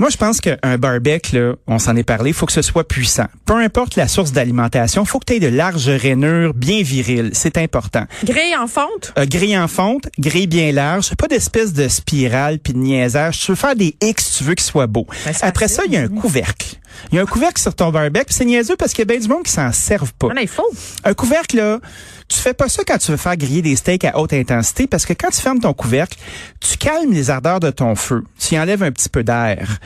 Moi, 0.00 0.08
je 0.08 0.16
pense 0.16 0.40
qu'un 0.40 0.78
barbecue, 0.78 1.36
là, 1.36 1.52
on 1.66 1.78
s'en 1.78 1.94
est 1.94 2.04
parlé, 2.04 2.32
faut 2.32 2.46
que 2.46 2.52
ce 2.52 2.62
soit 2.62 2.88
puissant. 2.88 3.26
Peu 3.44 3.56
importe 3.56 3.96
la 3.96 4.08
source 4.08 4.32
d'alimentation, 4.32 5.04
faut 5.04 5.18
que 5.18 5.26
tu 5.26 5.34
aies 5.34 5.40
de 5.40 5.54
larges 5.54 5.90
rainures 5.90 6.54
bien 6.54 6.82
viriles. 6.82 7.32
C'est 7.34 7.58
important. 7.58 8.06
Grille 8.24 8.56
en 8.58 8.66
fonte? 8.66 9.12
Euh, 9.18 9.26
grille 9.26 9.58
en 9.58 9.68
fonte, 9.68 10.08
grille 10.18 10.46
bien 10.46 10.72
large, 10.72 11.14
pas 11.16 11.28
d'espèce 11.28 11.74
de 11.74 11.86
spirale 11.88 12.60
puis 12.60 12.72
de 12.72 12.78
niaisage. 12.78 13.40
Tu 13.40 13.52
veux 13.52 13.56
faire 13.56 13.76
des 13.76 13.94
X, 14.00 14.38
tu 14.38 14.44
veux 14.44 14.54
qu'ils 14.54 14.64
soient 14.64 14.86
beaux. 14.86 15.06
Ben, 15.26 15.34
Après 15.42 15.68
facile. 15.68 15.76
ça, 15.76 15.82
il 15.86 15.92
y 15.92 15.98
a 15.98 16.00
un 16.00 16.08
couvercle. 16.08 16.76
Il 17.12 17.16
y 17.16 17.18
a 17.18 17.22
un 17.22 17.26
couvercle 17.26 17.60
sur 17.60 17.74
ton 17.74 17.90
barbecue, 17.90 18.24
c'est 18.32 18.44
niaiseux 18.44 18.76
parce 18.76 18.92
qu'il 18.92 19.00
y 19.00 19.02
a 19.02 19.12
bien 19.12 19.18
du 19.18 19.28
monde 19.28 19.42
qui 19.44 19.52
s'en 19.52 19.72
servent 19.72 20.12
pas. 20.14 20.28
Il 20.40 20.48
faut. 20.48 20.68
Un 21.04 21.14
couvercle, 21.14 21.56
là, 21.56 21.78
tu 22.28 22.38
fais 22.38 22.54
pas 22.54 22.68
ça 22.68 22.82
quand 22.86 22.98
tu 22.98 23.10
veux 23.10 23.16
faire 23.16 23.36
griller 23.36 23.60
des 23.62 23.74
steaks 23.74 24.04
à 24.04 24.16
haute 24.18 24.32
intensité 24.32 24.86
parce 24.86 25.04
que 25.04 25.12
quand 25.14 25.30
tu 25.30 25.40
fermes 25.40 25.58
ton 25.58 25.72
couvercle, 25.72 26.16
tu 26.60 26.76
calmes 26.76 27.10
les 27.12 27.28
ardeurs 27.30 27.58
de 27.58 27.70
ton 27.70 27.96
feu. 27.96 28.22
Tu 28.38 28.54
y 28.54 28.58
enlèves 28.60 28.82
un 28.84 28.92
petit 28.92 29.08
peu 29.08 29.24
d'air. 29.24 29.78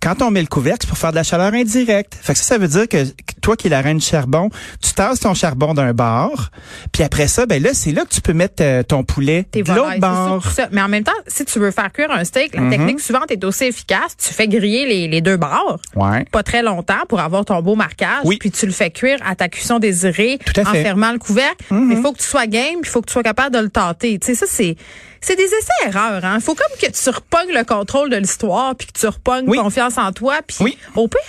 Quand 0.00 0.22
on 0.22 0.30
met 0.30 0.40
le 0.40 0.46
couvercle, 0.46 0.78
c'est 0.82 0.88
pour 0.88 0.96
faire 0.96 1.10
de 1.10 1.16
la 1.16 1.22
chaleur 1.22 1.52
indirecte. 1.52 2.14
Fait 2.20 2.32
que 2.32 2.38
ça, 2.38 2.44
ça 2.46 2.58
veut 2.58 2.68
dire 2.68 2.88
que 2.88 3.04
toi 3.42 3.54
qui 3.56 3.66
es 3.66 3.70
la 3.70 3.82
reine 3.82 3.98
du 3.98 4.04
charbon, 4.06 4.48
tu 4.82 4.92
tasses 4.94 5.20
ton 5.20 5.34
charbon 5.34 5.74
d'un 5.74 5.92
bord, 5.92 6.48
puis 6.92 7.02
après 7.02 7.28
ça, 7.28 7.44
ben 7.46 7.62
là, 7.62 7.70
c'est 7.74 7.92
là 7.92 8.04
que 8.04 8.14
tu 8.14 8.20
peux 8.22 8.32
mettre 8.32 8.62
euh, 8.62 8.82
ton 8.82 9.02
poulet 9.04 9.46
Tes 9.50 9.62
de 9.62 9.72
l'autre 9.72 9.98
bord. 9.98 10.44
ça. 10.50 10.68
Mais 10.72 10.80
en 10.80 10.88
même 10.88 11.04
temps, 11.04 11.12
si 11.26 11.44
tu 11.44 11.58
veux 11.58 11.70
faire 11.70 11.92
cuire 11.92 12.10
un 12.10 12.24
steak, 12.24 12.56
Mhm. 12.56 12.64
la 12.70 12.76
technique 12.76 13.00
suivante 13.00 13.30
est 13.30 13.44
aussi 13.44 13.64
efficace. 13.64 14.16
Tu 14.16 14.32
fais 14.32 14.48
griller 14.48 14.86
les, 14.86 15.06
les 15.08 15.20
deux 15.20 15.36
bords. 15.36 15.78
Ouais. 15.96 16.24
pas 16.32 16.42
très 16.42 16.59
longtemps 16.62 17.04
pour 17.08 17.20
avoir 17.20 17.44
ton 17.44 17.60
beau 17.62 17.74
marquage. 17.76 18.20
Oui. 18.24 18.38
Puis 18.38 18.50
tu 18.50 18.66
le 18.66 18.72
fais 18.72 18.90
cuire 18.90 19.18
à 19.24 19.34
ta 19.34 19.48
cuisson 19.48 19.78
désirée 19.78 20.38
Tout 20.44 20.60
à 20.60 20.62
en 20.62 20.72
fait. 20.72 20.78
Mhm. 20.78 20.84
fermant 20.84 21.12
le 21.12 21.18
couvercle. 21.18 21.64
Mais 21.70 21.94
il 21.96 22.02
faut 22.02 22.12
que 22.12 22.18
tu 22.18 22.24
sois 22.26 22.46
game, 22.46 22.80
il 22.82 22.86
faut 22.88 23.00
que 23.00 23.06
tu 23.06 23.12
sois 23.12 23.22
capable 23.22 23.54
de 23.54 23.60
le 23.60 23.70
tâter. 23.70 24.18
Tu 24.18 24.26
sais, 24.28 24.34
ça, 24.34 24.46
c'est, 24.48 24.76
c'est 25.20 25.36
des 25.36 25.44
essais-erreurs. 25.44 26.24
Hein. 26.24 26.40
faut 26.40 26.54
comme 26.54 26.66
que 26.80 26.90
tu 26.90 27.10
repognes 27.10 27.52
le 27.54 27.64
contrôle 27.64 28.10
de 28.10 28.16
l'histoire, 28.16 28.74
puis 28.76 28.86
que 28.88 28.98
tu 28.98 29.06
repognes 29.06 29.44
Oui. 29.48 29.58
confiance 29.58 29.98
en 29.98 30.12
toi, 30.12 30.36
puis 30.46 30.56
Oui. 30.60 30.78
au 30.96 31.08
pire, 31.08 31.20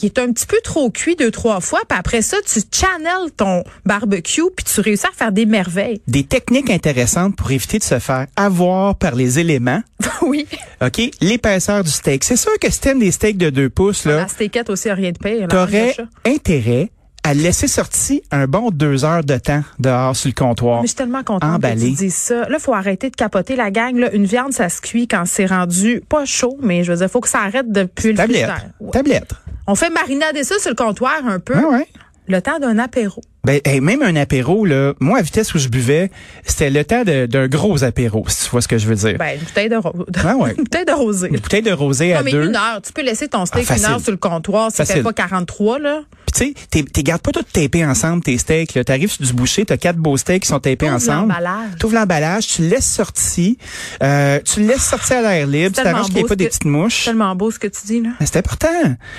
il 0.00 0.06
est 0.06 0.18
un 0.20 0.30
petit 0.32 0.46
peu 0.46 0.58
trop 0.62 0.90
cuit 0.90 1.16
deux, 1.16 1.32
trois 1.32 1.60
fois, 1.60 1.80
puis 1.88 1.98
après 1.98 2.22
ça, 2.22 2.36
tu 2.46 2.60
channels 2.70 3.32
ton 3.36 3.64
barbecue, 3.84 4.42
puis 4.54 4.64
tu 4.64 4.80
réussis 4.80 5.06
à 5.06 5.10
faire 5.12 5.32
des 5.32 5.44
merveilles. 5.44 6.00
Des 6.06 6.22
techniques 6.24 6.70
intéressantes 6.70 7.34
pour 7.34 7.50
éviter 7.50 7.78
de 7.78 7.84
se 7.84 7.98
faire 7.98 8.26
avoir 8.36 8.94
par 8.96 9.16
les 9.16 9.38
éléments. 9.40 9.82
oui. 10.22 10.46
OK? 10.82 11.00
L'épaisseur 11.20 11.82
du 11.84 11.90
steak. 11.90 12.24
C'est 12.24 12.36
sûr 12.36 12.58
que 12.60 12.70
si 12.70 12.80
t'aimes 12.80 12.98
des 13.00 13.10
steaks 13.10 13.36
de 13.38 13.50
deux 13.50 13.68
pouces, 13.70 14.04
là, 14.04 14.16
La 14.16 14.28
steakette 14.28 14.70
aussi, 14.70 14.88
a 14.90 14.94
rien 14.94 15.12
de 15.12 15.18
pire. 15.18 15.48
t'aurais 15.48 15.96
intérêt 16.26 16.90
à 17.24 17.34
laisser 17.34 17.66
sortir 17.68 18.20
un 18.30 18.46
bon 18.46 18.70
deux 18.70 19.04
heures 19.04 19.24
de 19.24 19.36
temps 19.36 19.62
dehors 19.78 20.16
sur 20.16 20.28
le 20.28 20.34
comptoir. 20.34 20.80
Mais 20.80 20.86
je 20.86 20.92
suis 20.92 20.96
tellement 20.96 21.22
contente 21.24 21.52
Emballé. 21.56 21.74
que 21.92 21.96
tu 21.98 22.04
dises 22.04 22.14
ça. 22.14 22.48
Là, 22.48 22.58
faut 22.58 22.72
arrêter 22.72 23.10
de 23.10 23.16
capoter 23.16 23.54
la 23.56 23.70
gang. 23.70 23.96
Là, 23.98 24.10
une 24.14 24.24
viande, 24.24 24.52
ça 24.52 24.68
se 24.68 24.80
cuit 24.80 25.08
quand 25.08 25.24
c'est 25.26 25.44
rendu 25.46 26.00
pas 26.08 26.24
chaud, 26.24 26.56
mais 26.62 26.84
je 26.84 26.92
veux 26.92 26.98
dire, 26.98 27.10
faut 27.10 27.20
que 27.20 27.28
ça 27.28 27.40
arrête 27.40 27.70
de 27.70 27.84
puer 27.84 28.12
le 28.12 28.16
Tablette. 28.18 28.48
Ouais. 28.80 28.90
Tablette. 28.92 29.32
On 29.66 29.74
fait 29.74 29.90
marinader 29.90 30.44
ça 30.44 30.58
sur 30.58 30.70
le 30.70 30.76
comptoir 30.76 31.26
un 31.26 31.38
peu. 31.40 31.54
Ouais, 31.58 31.64
ouais. 31.78 31.86
Le 32.28 32.40
temps 32.40 32.58
d'un 32.60 32.78
apéro. 32.78 33.20
Ben, 33.44 33.60
hey, 33.64 33.80
même 33.80 34.02
un 34.02 34.16
apéro, 34.16 34.64
là, 34.66 34.92
moi, 35.00 35.18
à 35.18 35.22
vitesse 35.22 35.54
où 35.54 35.58
je 35.58 35.68
buvais, 35.68 36.10
c'était 36.44 36.70
le 36.70 36.84
temps 36.84 37.04
d'un 37.04 37.46
gros 37.46 37.82
apéro, 37.84 38.24
si 38.28 38.44
tu 38.44 38.50
vois 38.50 38.60
ce 38.60 38.68
que 38.68 38.76
je 38.78 38.86
veux 38.86 38.96
dire. 38.96 39.16
Ben, 39.18 39.38
une 39.38 39.44
bouteille 39.44 39.68
de, 39.68 39.76
ro- 39.76 39.94
Ah 40.24 40.36
ouais. 40.36 40.50
une 40.58 40.64
bouteille 40.64 40.84
de 40.84 40.92
rosé. 40.92 41.28
Une 41.28 41.38
bouteille 41.38 41.62
de 41.62 41.70
rosé 41.72 42.12
à 42.14 42.22
mais 42.22 42.32
deux. 42.32 42.46
une 42.48 42.56
heure. 42.56 42.82
Tu 42.84 42.92
peux 42.92 43.02
laisser 43.02 43.28
ton 43.28 43.46
steak 43.46 43.64
Ah, 43.70 43.76
une 43.78 43.84
heure 43.86 44.00
sur 44.00 44.10
le 44.10 44.16
comptoir. 44.18 44.70
Ça 44.72 44.84
fait 44.84 45.02
pas 45.02 45.12
43, 45.12 45.78
là. 45.78 46.00
Puis 46.34 46.52
tu 46.54 46.60
sais, 46.60 46.66
t'es- 46.68 46.82
t'es 46.90 47.02
gardes 47.02 47.22
pas 47.22 47.30
tout 47.30 47.42
tapés 47.42 47.86
ensemble, 47.86 48.22
tes 48.22 48.36
steaks. 48.36 48.74
là. 48.74 48.84
T'arrives 48.84 49.10
sur 49.10 49.24
du 49.24 49.32
boucher, 49.32 49.64
t'as 49.64 49.78
quatre 49.78 49.96
beaux 49.96 50.16
steaks 50.18 50.42
qui 50.42 50.48
sont 50.48 50.60
tapés 50.60 50.90
ensemble. 50.90 51.28
l'emballage. 51.28 51.70
T'ouvres 51.78 51.94
l'emballage, 51.94 52.46
tu 52.48 52.62
le 52.62 52.68
laisses 52.68 52.86
sortir. 52.92 53.54
Euh, 54.02 54.40
tu 54.44 54.60
le 54.60 54.66
laisses 54.66 54.84
sortir 54.84 55.18
à 55.18 55.22
l'air 55.22 55.46
libre. 55.46 55.68
Tu 55.70 55.74
C'est 55.76 55.84
t'arranges 55.84 56.06
qu'il 56.06 56.16
n'y 56.16 56.20
ait 56.20 56.24
pas 56.24 56.36
des 56.36 56.48
petites 56.48 56.64
mouches. 56.66 57.04
Tellement 57.06 57.34
beau 57.34 57.50
ce 57.50 57.58
que 57.58 57.68
tu 57.68 57.80
dis, 57.86 58.00
là. 58.02 58.10
Mais 58.20 58.26
C'est 58.26 58.36
important. 58.38 58.68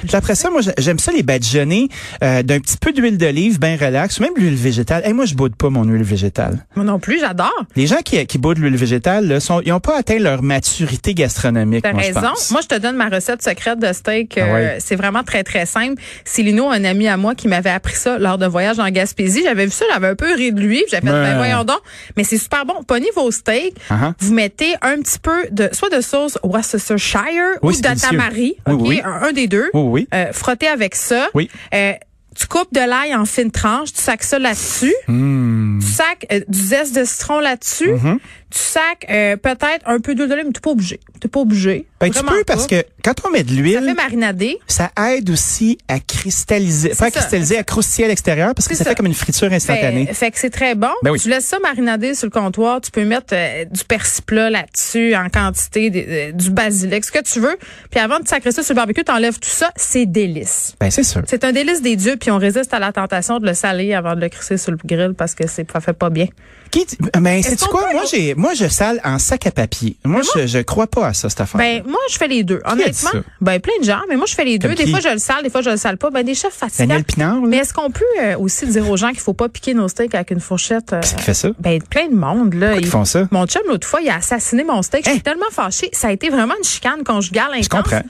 Puis 0.06 0.16
après 0.16 0.36
ça, 0.36 0.52
moi, 0.52 0.62
j'aime 0.78 1.00
ça 1.00 1.12
les 1.12 1.24
badigeonner 1.24 1.90
euh, 2.24 2.44
d'un 2.44 2.60
petit 2.60 2.78
peu 2.78 2.92
d'huile 2.92 3.18
d'olive 3.18 3.60
bien 3.60 3.76
relax, 3.76 4.19
ou 4.20 4.24
même 4.24 4.34
l'huile 4.36 4.56
végétale? 4.56 5.02
Hey, 5.06 5.14
moi, 5.14 5.26
je 5.26 5.36
boude 5.36 5.56
pas 5.56 5.70
mon 5.70 5.84
huile 5.84 6.04
végétale. 6.04 6.66
Moi 6.76 6.86
non 6.86 7.00
plus, 7.00 7.20
j'adore. 7.20 7.54
Les 7.76 7.88
gens 7.88 7.98
qui, 8.04 8.26
qui 8.26 8.38
boudent 8.38 8.60
l'huile 8.60 8.76
végétale, 8.76 9.28
là, 9.28 9.40
sont, 9.40 9.62
ils 9.66 9.72
ont 9.74 9.80
pas 9.80 9.98
atteint 9.98 10.20
leur 10.20 10.42
maturité 10.44 11.14
gastronomique, 11.14 11.84
T'as 11.84 11.94
raison. 11.94 12.22
pense. 12.22 12.52
Moi, 12.52 12.62
je 12.62 12.68
te 12.68 12.76
donne 12.80 12.96
ma 12.96 13.10
recette 13.10 13.42
secrète 13.42 13.80
de 13.80 13.92
steak. 13.94 14.38
Ah 14.38 14.42
euh. 14.42 14.76
C'est 14.80 14.96
vraiment 14.96 15.24
très, 15.24 15.44
très 15.44 15.66
simple. 15.66 16.02
C'est 16.26 16.42
Lino, 16.44 16.70
un 16.70 16.84
ami 16.84 17.08
à 17.08 17.18
moi, 17.18 17.36
qui 17.36 17.48
m'avait 17.48 17.70
appris 17.70 17.96
ça 17.96 18.18
lors 18.20 18.38
de 18.38 18.46
voyage 18.46 18.80
en 18.80 18.90
Gaspésie. 18.90 19.42
J'avais 19.44 19.66
vu 19.66 19.72
ça, 19.72 19.86
j'avais 19.92 20.08
un 20.08 20.16
peu 20.16 20.34
ri 20.34 20.52
de 20.52 20.60
lui. 20.62 20.84
J'avais 20.90 21.08
fait, 21.08 21.12
ben 21.14 21.38
voyons 21.38 21.64
donc. 21.64 21.80
Mais 22.18 22.24
c'est 22.24 22.38
super 22.38 22.66
bon. 22.66 22.84
Pognez 22.88 23.10
vos 23.16 23.32
steaks. 23.32 23.76
Uh-huh. 23.90 24.14
Vous 24.20 24.34
mettez 24.34 24.76
un 24.82 24.98
petit 25.02 25.20
peu 25.20 25.48
de, 25.52 25.70
soit 25.72 25.90
de 25.90 26.02
sauce 26.02 26.38
Worcestershire 26.44 27.58
Oui, 27.62 27.76
ou 27.76 27.82
de 27.82 28.00
tamari. 28.00 28.56
Oui, 28.68 28.74
OK? 28.74 28.82
oui. 28.88 29.02
Un, 29.04 29.28
un 29.28 29.32
des 29.32 29.48
deux. 29.48 29.70
Oui, 29.74 29.82
oui. 29.84 30.08
Euh, 30.14 30.28
frottez 30.32 30.68
avec 30.68 30.96
ça. 30.96 31.28
Oui. 31.34 31.50
Euh, 31.74 31.94
tu 32.40 32.48
coupes 32.48 32.74
de 32.74 32.80
l'ail 32.80 33.14
en 33.14 33.26
fines 33.26 33.52
tranches, 33.52 33.92
tu 33.92 34.02
sacs 34.02 34.24
ça 34.24 34.40
là-dessus. 34.40 34.94
Mmh. 35.08 35.80
Tu 35.82 35.88
sacs 35.88 36.26
euh, 36.32 36.40
du 36.48 36.60
zeste 36.60 36.96
de 36.96 37.04
citron 37.04 37.40
là-dessus. 37.42 37.92
Mm-hmm. 37.92 38.18
Tu 38.50 38.60
sacs 38.60 39.06
euh, 39.10 39.36
peut-être 39.36 39.86
un 39.86 40.00
peu 40.00 40.16
d'huile 40.16 40.30
d'olive, 40.30 40.46
mais 40.46 40.54
t'es 40.54 40.62
pas 40.62 40.70
obligé. 40.70 41.02
T'es 41.20 41.28
pas 41.28 41.42
obligé. 41.42 41.86
Ben, 42.00 42.10
tu 42.10 42.20
peux 42.22 42.26
pas. 42.26 42.44
parce 42.48 42.66
que 42.66 42.82
quand 43.16 43.28
on 43.28 43.32
met 43.32 43.44
de 43.44 43.50
Ça 43.50 43.56
fait 43.56 43.62
l'huile, 43.62 43.94
marinader. 43.96 44.60
ça 44.68 44.92
aide 45.12 45.30
aussi 45.30 45.78
à 45.88 46.00
cristalliser, 46.00 46.90
pas 46.90 47.06
à 47.06 47.12
cristalliser, 47.12 47.58
à 47.58 47.64
croustiller 47.64 48.06
à 48.06 48.08
l'extérieur 48.10 48.54
parce 48.54 48.68
que 48.68 48.76
ça, 48.76 48.84
ça. 48.84 48.90
fait 48.92 48.96
comme 48.96 49.08
une 49.08 49.14
friture 49.14 49.52
instantanée. 49.52 50.06
Fait, 50.08 50.14
fait 50.14 50.32
que 50.32 50.40
c'est 50.40 50.50
très 50.50 50.76
bon. 50.76 50.90
Ben 51.04 51.12
oui. 51.12 51.20
Tu 51.20 51.30
laisses 51.30 51.46
ça 51.46 51.60
marinader 51.60 52.14
sur 52.14 52.28
le 52.28 52.32
comptoir. 52.32 52.82
Tu 52.82 52.92
peux 52.92 53.06
mettre 53.06 53.34
euh, 53.34 53.66
du 53.66 53.84
persil 53.84 54.24
plat 54.24 54.50
là-dessus 54.50 55.16
en 55.16 55.30
quantité, 55.30 55.92
euh, 55.94 56.32
du 56.32 56.52
basilic, 56.52 57.04
ce 57.04 57.12
que 57.12 57.24
tu 57.24 57.40
veux. 57.40 57.58
Puis 57.90 58.00
avant 58.00 58.20
de 58.20 58.28
sacrer 58.28 58.52
ça 58.52 58.64
sur 58.64 58.74
le 58.74 58.78
barbecue, 58.78 59.04
t'enlèves 59.04 59.40
tout 59.40 59.50
ça. 59.50 59.72
C'est 59.76 60.06
délice. 60.06 60.76
Ben, 60.80 60.92
c'est 60.92 61.04
sûr. 61.04 61.22
C'est 61.28 61.44
un 61.44 61.52
délice 61.52 61.82
des 61.82 61.96
dieux, 61.96 62.18
puis 62.18 62.32
on 62.32 62.38
résiste 62.38 62.74
à 62.74 62.80
la 62.80 62.92
tentation 62.92 63.40
de 63.40 63.46
le 63.48 63.54
saler 63.54 63.94
avant 63.94 64.16
de 64.16 64.22
le 64.22 64.30
crisser 64.30 64.58
sur 64.58 64.72
le 64.72 64.78
grill 64.84 65.14
parce 65.18 65.36
que 65.36 65.48
c'est 65.48 65.70
ça 65.72 65.80
fait 65.80 65.94
pas 65.94 66.10
bien. 66.10 66.28
Qui, 66.72 66.86
mais 67.20 67.40
Est-ce 67.40 67.58
c'est 67.58 67.68
quoi? 67.68 67.92
Moi, 67.94 68.04
j'ai, 68.12 68.36
moi, 68.36 68.54
je 68.54 68.68
sale 68.68 69.02
en 69.04 69.18
sac 69.18 69.48
à 69.48 69.52
papier. 69.52 69.98
Moi, 70.06 70.22
je, 70.36 70.46
je 70.46 70.60
crois 70.60 70.86
pas 70.86 71.08
à 71.08 71.14
ça, 71.14 71.28
cette 71.30 71.42
affaire. 71.42 71.58
Ben 71.58 71.84
moi 71.88 72.00
je 72.10 72.18
fais 72.18 72.28
les 72.28 72.44
deux. 72.44 72.62
dit 72.76 72.94
Honnêtement, 73.02 73.22
ça? 73.22 73.28
ben 73.42 73.60
plein 73.60 73.74
de 73.80 73.86
gens, 73.86 74.02
mais 74.10 74.16
moi 74.16 74.26
je 74.28 74.34
fais 74.36 74.46
les 74.46 74.58
deux. 74.60 74.74
Des 74.76 74.88
fois 74.88 75.00
je 75.00 75.10
le 75.10 75.18
sale, 75.20 75.44
des 75.44 75.50
fois 75.50 75.62
je 75.62 75.70
le 75.70 75.78
sale 75.78 75.98
pas. 75.98 76.10
Ben 76.10 76.24
des 76.26 76.36
chefs 76.36 76.54
fatigants. 76.54 76.88
Daniel 76.88 77.04
Pinard, 77.04 77.36
là? 77.42 77.48
Mais 77.48 77.58
est-ce 77.58 77.74
qu'on 77.74 77.92
peut 77.92 78.04
euh, 78.22 78.38
aussi 78.38 78.66
dire 78.68 78.90
aux 78.90 78.98
gens 78.98 79.10
qu'il 79.10 79.20
faut 79.20 79.34
pas 79.34 79.50
piquer 79.50 79.74
nos 79.74 79.88
steaks 79.88 80.14
avec 80.16 80.32
une 80.32 80.40
fourchette 80.40 80.94
euh, 80.94 81.00
qui 81.02 81.22
fait 81.22 81.34
ça? 81.34 81.50
Ben 81.60 81.82
plein 81.82 82.08
de 82.08 82.16
monde 82.16 82.54
là. 82.54 82.68
Pourquoi 82.72 82.82
ils 82.82 82.88
font 82.88 83.06
ça? 83.06 83.28
Mon 83.32 83.46
chum 83.48 83.62
l'autre 83.68 83.88
fois, 83.88 84.02
il 84.02 84.10
a 84.10 84.16
assassiné 84.16 84.64
mon 84.64 84.82
steak. 84.82 85.06
Je 85.06 85.10
suis 85.12 85.20
Hein? 85.20 85.22
tellement 85.24 85.50
fâchée. 85.52 85.90
Ça 85.94 86.08
a 86.08 86.12
été 86.12 86.30
vraiment 86.30 86.56
une 86.58 86.64
chicane 86.64 87.04
conjugale 87.04 87.52
intense. 87.54 87.68
comprends. 87.68 88.02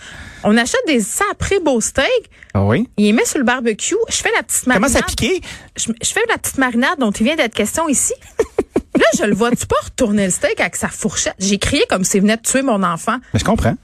On 0.44 0.56
achète 0.58 0.80
des 0.88 1.02
sacrés 1.02 1.60
beaux 1.60 1.82
steaks. 1.82 2.30
Ah 2.54 2.64
oui? 2.64 2.88
Il 2.98 3.06
les 3.06 3.14
met 3.14 3.26
sur 3.26 3.40
le 3.40 3.44
barbecue. 3.46 3.96
Je 4.10 4.16
fais 4.16 4.32
la 4.36 4.44
petite 4.44 4.68
marinade. 4.68 4.90
Comment 4.92 5.00
ça 5.02 5.06
piqué? 5.06 5.42
Je, 5.78 5.92
je 6.02 6.10
fais 6.10 6.22
la 6.30 6.38
petite 6.38 6.58
marinade 6.58 6.98
dont 7.00 7.12
il 7.12 7.24
vient 7.26 7.36
d'être 7.36 7.54
question 7.54 7.88
ici. 7.90 8.14
Là, 8.98 9.06
je 9.18 9.24
le 9.24 9.36
vois-tu 9.36 9.66
pas 9.66 9.76
retourner 9.84 10.26
le 10.26 10.32
steak 10.32 10.60
avec 10.60 10.76
sa 10.76 10.88
fourchette? 10.90 11.36
J'ai 11.40 11.58
crié 11.58 11.84
comme 11.90 12.04
s'il 12.04 12.22
venait 12.22 12.38
de 12.38 12.42
tuer 12.42 12.62
mon 12.64 12.82
enfant. 12.84 13.18
Ben, 13.34 13.40
je 13.40 13.44
comprends. 13.46 13.76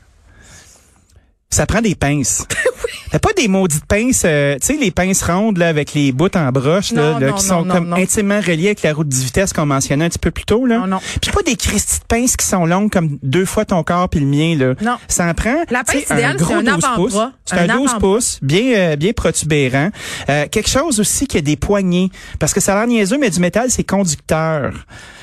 Ça 1.56 1.66
prend 1.66 1.82
des 1.82 1.96
pinces. 1.96 2.46
T'as 3.12 3.20
pas 3.20 3.32
des 3.32 3.48
maudites 3.48 3.86
pinces, 3.86 4.24
euh, 4.26 4.58
tu 4.60 4.68
sais, 4.68 4.74
les 4.74 4.92
pinces 4.92 5.24
rondes 5.24 5.58
là, 5.58 5.70
avec 5.70 5.94
les 5.94 6.12
bouts 6.12 6.28
en 6.36 6.52
broche 6.52 6.92
là, 6.92 7.14
Non, 7.14 7.20
là, 7.20 7.28
non, 7.28 7.34
qui 7.36 7.48
non, 7.48 7.50
sont 7.50 7.64
comme 7.64 7.94
intimement 7.94 8.42
reliés 8.42 8.68
avec 8.68 8.82
la 8.82 8.94
route 8.94 9.08
de 9.08 9.16
vitesse 9.16 9.54
qu'on 9.54 9.66
mentionnait 9.66 10.04
un 10.04 10.10
petit 10.10 10.20
peu 10.20 10.32
plus 10.32 10.44
tôt. 10.44 10.66
Là. 10.66 10.80
Non, 10.80 10.88
non. 10.88 11.00
Puis 11.22 11.32
pas 11.32 11.42
des 11.44 11.56
cristis 11.56 12.00
de 12.00 12.06
pinces 12.08 12.36
qui 12.36 12.46
sont 12.46 12.66
longues 12.66 12.92
comme 12.92 13.18
deux 13.24 13.46
fois 13.46 13.64
ton 13.64 13.84
corps 13.84 14.10
puis 14.10 14.20
le 14.20 14.26
mien. 14.26 14.58
Là. 14.58 14.74
Non. 14.82 14.98
Ça 15.08 15.28
en 15.28 15.34
prend. 15.34 15.56
La 15.70 15.86
pince 15.86 16.04
idéale, 16.10 16.36
c'est 16.38 16.54
un 16.54 16.64
12 16.64 16.86
pouces. 16.96 17.18
C'est 17.46 17.56
Un 17.56 17.58
un 17.58 17.68
12 17.68 17.70
avant-bras. 17.74 18.00
pouces, 18.00 18.40
bien, 18.42 18.74
euh, 18.76 18.96
bien 18.98 19.14
protubérant. 19.14 19.92
Euh, 20.30 20.48
quelque 20.52 20.70
chose 20.70 21.00
aussi 21.00 21.26
qui 21.26 21.38
a 21.38 21.42
des 21.42 21.56
poignées. 21.56 22.10
Parce 22.40 22.54
que 22.54 22.60
ça 22.60 22.74
a 22.74 22.80
l'air 22.80 22.88
niaiseux, 22.88 23.18
mais 23.18 23.30
du 23.30 23.40
métal, 23.40 23.72
c'est 23.72 23.86
conducteur. 23.86 24.74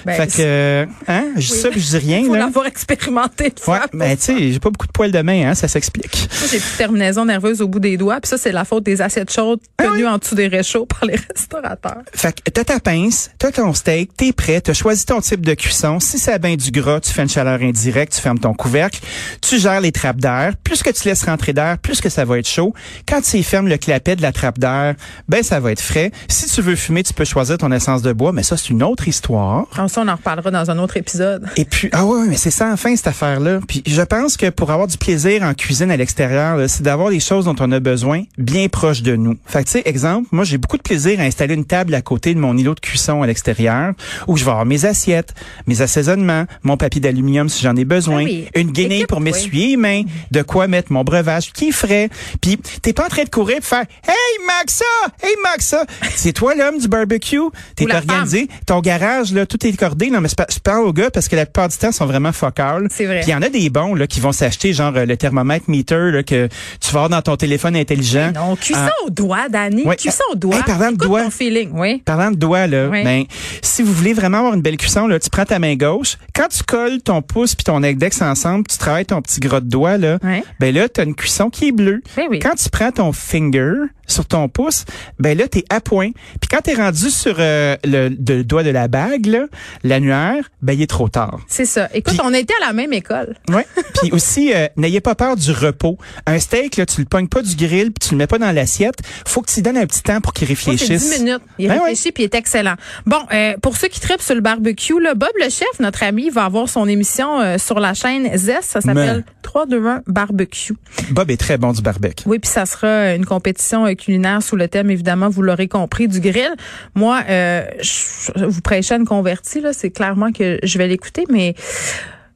Ben, 0.05 0.15
fait 0.15 0.37
que, 0.37 0.87
hein, 1.09 1.25
je 1.37 1.47
dis 1.47 1.53
Oui. 1.53 1.59
ça 1.59 1.69
puis 1.71 1.81
je 1.81 1.89
dis 1.89 1.99
rien. 1.99 2.19
Il 2.19 2.27
faut 2.29 2.35
l'avoir 2.35 2.67
expérimenté 2.67 3.51
de 3.51 3.71
Ouais, 3.71 3.79
mais 3.93 4.17
tu 4.17 4.25
sais, 4.25 4.53
j'ai 4.53 4.59
pas 4.59 4.71
beaucoup 4.71 4.87
de 4.87 4.93
poils 4.93 5.13
de 5.13 5.23
main, 5.23 5.51
hein, 5.51 5.55
ça 5.55 5.69
s'explique. 5.69 6.29
Moi, 6.41 6.49
j'ai 6.51 6.59
plus 6.59 6.73
de 6.73 6.77
terminaison 6.79 7.25
nerveuse 7.25 7.61
au 7.63 7.69
bout 7.69 7.81
des 7.81 7.97
doigts. 7.97 8.21
Puis 8.21 8.29
ça, 8.29 8.39
c'est 8.39 8.53
la 8.53 8.65
faute 8.65 8.85
des 8.85 9.01
assiettes 9.01 9.33
chaudes 9.33 9.61
Ah 9.79 9.85
tenues 9.85 10.07
en 10.07 10.19
dessous 10.19 10.35
des 10.35 10.49
réchauds 10.49 10.87
par 10.87 11.05
les 11.05 11.17
restaurateurs. 11.35 12.03
Fait 12.15 12.33
que 12.41 12.51
t'as 12.51 12.65
ta 12.65 12.81
pince, 12.81 13.31
t'as 13.39 13.51
ton 13.53 13.73
steak, 13.75 14.17
t'es 14.17 14.33
prêt, 14.33 14.61
t'as 14.61 14.73
choisi 14.75 15.07
ton 15.07 15.21
type 15.21 15.45
de 15.45 15.55
cuisson. 15.55 16.01
Si 16.01 16.19
ça 16.19 16.35
a 16.35 16.39
bien 16.39 16.57
du 16.57 16.71
gras, 16.71 17.01
tu 17.01 17.13
fais 17.13 17.23
une 17.23 17.29
chaleur 17.29 17.61
indirecte, 17.61 18.15
tu 18.15 18.21
fermes 18.21 18.39
ton 18.39 18.55
couvercle, 18.55 19.01
tu 19.41 19.59
gères 19.59 19.81
les 19.81 19.93
trappes 19.93 20.21
d'air. 20.21 20.55
Plus 20.65 20.83
que 20.83 20.91
tu 20.91 21.09
laisses 21.09 21.25
rentrer 21.25 21.53
d'air, 21.53 21.79
plus 21.79 22.01
que 22.01 22.09
ça 22.09 22.25
va 22.25 22.39
être 22.39 22.49
chaud. 22.49 22.75
Quand 23.09 23.21
tu 23.21 23.43
fermes 23.43 23.69
le 23.69 23.77
clapet 23.77 24.17
de 24.17 24.23
la 24.23 24.33
trappe 24.33 24.59
d'air, 24.59 24.95
ben 25.29 25.43
ça 25.43 25.61
va 25.61 25.73
être 25.73 25.81
frais. 25.81 26.11
Si 26.29 26.47
tu 26.47 26.63
veux 26.63 26.77
fumer, 26.77 27.03
tu 27.03 27.13
peux 27.15 27.25
choisir 27.25 27.59
ton 27.59 27.71
essence 27.73 28.03
de 28.03 28.13
bois, 28.13 28.33
mais 28.33 28.43
ça 28.43 28.57
c'est 28.57 28.71
une 28.71 28.83
autre 28.83 29.09
histoire. 29.09 29.67
On 30.01 30.09
en 30.09 30.17
reparlera 30.17 30.51
dans 30.51 30.71
un 30.71 30.79
autre 30.79 30.97
épisode. 30.97 31.47
Et 31.57 31.65
puis, 31.65 31.89
ah 31.93 32.05
ouais, 32.05 32.27
mais 32.29 32.37
c'est 32.37 32.51
ça 32.51 32.71
enfin 32.73 32.95
cette 32.97 33.07
affaire-là. 33.07 33.61
Puis 33.67 33.83
je 33.87 34.03
pense 34.03 34.37
que 34.37 34.51
pour 34.51 34.71
avoir 34.71 34.87
du 34.89 34.97
plaisir 34.99 35.43
en 35.43 35.55
cuisine 35.55 35.91
à 35.91 35.97
l'extérieur, 35.97 36.59
c'est 36.69 36.83
d'avoir 36.83 37.11
les 37.11 37.21
choses 37.21 37.45
dont 37.45 37.57
on 37.61 37.71
a 37.73 37.81
besoin 37.81 38.23
bien 38.39 38.69
proches 38.69 39.03
de 39.03 39.17
nous. 39.17 39.37
Fait 39.47 39.61
que, 39.61 39.67
tu 39.67 39.73
sais, 39.73 39.83
exemple, 39.85 40.29
moi, 40.33 40.45
j'ai 40.45 40.59
beaucoup 40.59 40.77
de 40.77 40.83
plaisir 40.83 41.21
à 41.21 41.25
installer 41.25 41.55
une 41.55 41.65
table 41.65 41.95
à 41.95 42.03
côté 42.03 42.35
de 42.35 42.39
mon 42.39 42.57
îlot 42.57 42.75
de 42.75 42.81
cuisson 42.81 43.23
à 43.23 43.27
l'extérieur 43.27 43.93
où 44.27 44.37
je 44.37 44.45
vais 44.45 44.51
avoir 44.51 44.67
mes 44.67 44.85
assiettes, 44.85 45.35
mes 45.67 45.83
assaisonnements, 45.83 46.45
mon 46.63 46.77
papier 46.77 47.01
d'aluminium 47.01 47.49
si 47.49 47.63
j'en 47.63 47.77
ai 47.77 47.85
besoin, 47.85 48.21
Ah 48.23 48.25
oui. 48.25 48.49
une 48.55 48.71
guenille 48.73 49.07
pour 49.07 49.19
oui. 49.19 49.25
m'essuyer 49.25 49.69
les 49.69 49.77
mains, 49.77 50.03
de 50.31 50.43
quoi 50.43 50.67
mettre 50.69 50.93
mon 50.93 51.05
breuvage 51.05 51.53
qui 51.53 51.69
est 51.69 51.73
frais. 51.73 52.09
Puis, 52.41 52.59
t'es 52.83 52.93
pas 52.93 53.07
en 53.07 53.09
train 53.09 53.25
de 53.25 53.31
courir 53.31 53.59
pour 53.59 53.67
faire 53.67 53.85
«Hey, 54.07 54.47
Maxa! 54.47 54.85
Hey, 55.23 55.35
Maxa!» 55.43 55.85
C'est 56.15 56.33
toi 56.33 56.55
l'homme 56.55 56.79
du 56.79 56.89
barbecue. 56.89 57.39
T'es 57.77 57.93
organisé. 57.93 58.49
Ton 58.67 58.81
garage, 58.81 59.33
là, 59.33 59.47
tout 59.47 59.65
est 59.67 59.71
Non, 59.83 60.21
mais 60.21 60.29
je 60.29 60.59
parle 60.61 60.85
aux 60.85 60.93
gars 60.93 61.11
parce 61.11 61.29
que 61.29 61.37
la 61.37 61.47
plupart 61.47 61.69
du 61.69 61.77
temps, 61.77 61.91
ils 61.91 61.95
sont 61.95 62.07
vraiment 62.07 62.33
focal. 62.33 62.87
C'est 62.91 63.07
vrai. 63.07 63.21
Puis 63.21 63.31
il 63.31 63.33
y 63.33 63.35
en 63.35 63.43
a 63.43 63.49
des 63.49 63.69
bons 63.71 63.95
là 63.95 64.07
qui 64.07 64.21
vont 64.21 64.33
s'acheter 64.33 64.73
genre 64.73 64.93
euh, 64.97 65.05
le 65.07 65.17
thermomètre 65.17 65.69
meter 65.69 66.11
là, 66.13 66.23
que 66.23 66.47
tu 66.81 66.91
vas 66.93 67.05
avoir 67.05 67.09
dans 67.09 67.23
ton 67.23 67.37
téléphone 67.37 67.77
intelligent. 67.77 68.33
Non, 68.35 68.57
cuisson 68.57 68.81
Ah, 68.83 68.91
au 69.07 69.11
doigt, 69.11 69.49
Dani. 69.49 69.83
Ouais. 69.85 69.97
Cuisson 69.97 70.23
au 70.33 70.37
doigt. 70.37 70.57
Hey, 70.57 70.63
parlant 70.65 70.93
de 70.93 70.97
doigt. 70.97 71.25
ton 71.25 71.31
feeling, 71.31 71.71
oui. 71.73 72.03
Parlant 72.05 72.31
de 72.31 72.37
doigts, 72.37 72.67
là, 72.67 72.89
Oui. 72.89 73.03
ben, 73.05 73.25
si 73.63 73.83
vous 73.83 73.93
voulez 73.93 74.13
vraiment 74.13 74.39
avoir 74.39 74.55
une 74.55 74.63
belle 74.63 74.77
cuisson, 74.77 75.07
là, 75.07 75.19
tu 75.19 75.31
prends 75.31 75.45
ta 75.45 75.59
main 75.59 75.75
gauche. 75.77 76.17
Quand 76.35 76.49
tu 76.49 76.63
colles 76.63 77.01
ton 77.03 77.23
pouce 77.23 77.55
puis 77.55 77.65
ton 77.65 77.83
index 77.83 78.23
ensemble, 78.23 78.67
tu 78.69 78.79
travailles 78.79 79.07
ton 79.07 79.21
petit 79.23 79.41
gras 79.41 79.61
de 79.61 79.69
doigt, 79.69 79.97
là, 79.99 80.19
Ouais. 80.23 80.45
ben 80.61 80.75
là, 80.75 80.89
tu 80.89 81.01
as 81.01 81.05
une 81.05 81.15
cuisson 81.15 81.51
qui 81.51 81.69
est 81.69 81.73
bleue. 81.73 82.03
Ben 82.17 82.27
oui. 82.31 82.39
Quand 82.39 82.55
tu 82.55 82.69
prends 82.71 82.91
ton 82.93 83.13
finger, 83.13 83.73
sur 84.07 84.27
ton 84.27 84.49
pouce, 84.49 84.85
ben 85.19 85.37
là, 85.39 85.49
t'es 85.49 85.65
à 85.71 85.81
point. 85.81 86.11
Puis 86.41 86.49
quand 86.51 86.61
t'es 86.63 86.75
rendu 86.75 87.11
sur 87.11 87.37
euh, 87.39 87.77
le, 87.85 88.09
le 88.09 88.43
doigt 88.45 88.63
de 88.63 88.71
la 88.71 88.89
bague, 88.89 89.27
là, 89.27 89.47
l'annuaire, 89.85 90.51
ben 90.61 90.73
il 90.73 90.83
est 90.83 90.87
trop 90.91 91.09
tard. 91.09 91.41
C'est 91.49 91.65
ça. 91.65 91.89
Écoute, 91.95 92.15
Puis- 92.15 92.21
on 92.25 92.33
était 92.35 92.55
à 92.63 92.67
la 92.67 92.73
même 92.73 92.93
école. 92.93 93.37
Ouais. 93.53 93.67
puis 94.01 94.11
aussi, 94.13 94.53
euh, 94.55 94.67
n'ayez 94.77 95.01
pas 95.01 95.15
peur 95.15 95.37
du 95.37 95.51
repos. 95.53 95.99
Un 96.27 96.39
steak, 96.39 96.77
là, 96.77 96.87
tu 96.87 97.01
le 97.01 97.07
pognes 97.07 97.29
pas 97.29 97.43
du 97.43 97.55
grill, 97.55 97.93
puis 97.93 98.09
tu 98.09 98.15
le 98.15 98.17
mets 98.19 98.27
pas 98.27 98.39
dans 98.39 98.51
l'assiette. 98.51 98.97
Faut 99.27 99.43
que 99.43 99.49
tu 99.49 99.57
lui 99.57 99.63
donnes 99.63 99.77
un 99.77 99.87
petit 99.87 100.03
temps 100.03 100.21
pour 100.23 100.33
qu'il 100.33 100.49
Moi, 100.49 100.57
c'est 100.59 100.71
réfléchisse. 100.71 101.11
10 101.11 101.21
minutes. 101.23 101.43
Il 101.59 101.69
Ben 101.69 101.79
réfléchit 101.81 102.13
puis 102.13 102.23
il 102.23 102.27
est 102.27 102.35
excellent. 102.35 102.75
Bon, 103.07 103.19
euh, 103.33 103.55
pour 103.63 103.77
ceux 103.77 103.89
qui 103.89 104.01
tripent 104.01 104.23
sur 104.23 104.35
le 104.35 104.41
barbecue, 104.41 105.01
là, 105.01 105.15
Bob 105.15 105.29
le 105.39 105.51
chef, 105.51 105.69
notre 105.81 106.03
ami, 106.03 106.31
va 106.31 106.45
avoir 106.47 106.69
son 106.69 106.89
émission 106.89 107.41
euh, 107.41 107.59
sur 107.59 107.79
la 107.81 107.93
chaîne 107.95 108.31
Zest. 108.37 108.71
Ça 108.71 108.81
s'appelle 108.81 109.25
3 109.43 109.67
2 109.67 109.87
1 109.87 110.03
barbecue. 110.07 110.75
Bob 111.11 111.31
est 111.31 111.37
très 111.37 111.59
bon 111.59 111.73
du 111.73 111.83
barbecue. 111.83 112.25
Oui, 112.27 112.39
puis 112.39 112.51
ça 112.51 112.65
sera 112.67 113.15
une 113.15 113.27
compétition 113.27 113.87
culinaire 113.97 114.43
sous 114.43 114.57
le 114.57 114.69
thème, 114.69 114.91
évidemment, 114.91 115.29
vous 115.29 115.43
l'aurez 115.43 115.69
compris, 115.69 116.09
du 116.09 116.21
grill. 116.21 116.51
Moi, 116.95 117.23
euh, 117.29 117.65
je, 117.81 118.45
vous 118.47 118.61
prêchais 118.61 118.97
une 118.97 119.05
convertie, 119.07 119.61
là. 119.61 119.73
C'est 119.73 119.91
clairement 119.91 120.33
que 120.33 120.59
je 120.63 120.79
vais 120.79 120.89
l'écouter, 120.89 121.25
mais 121.31 121.55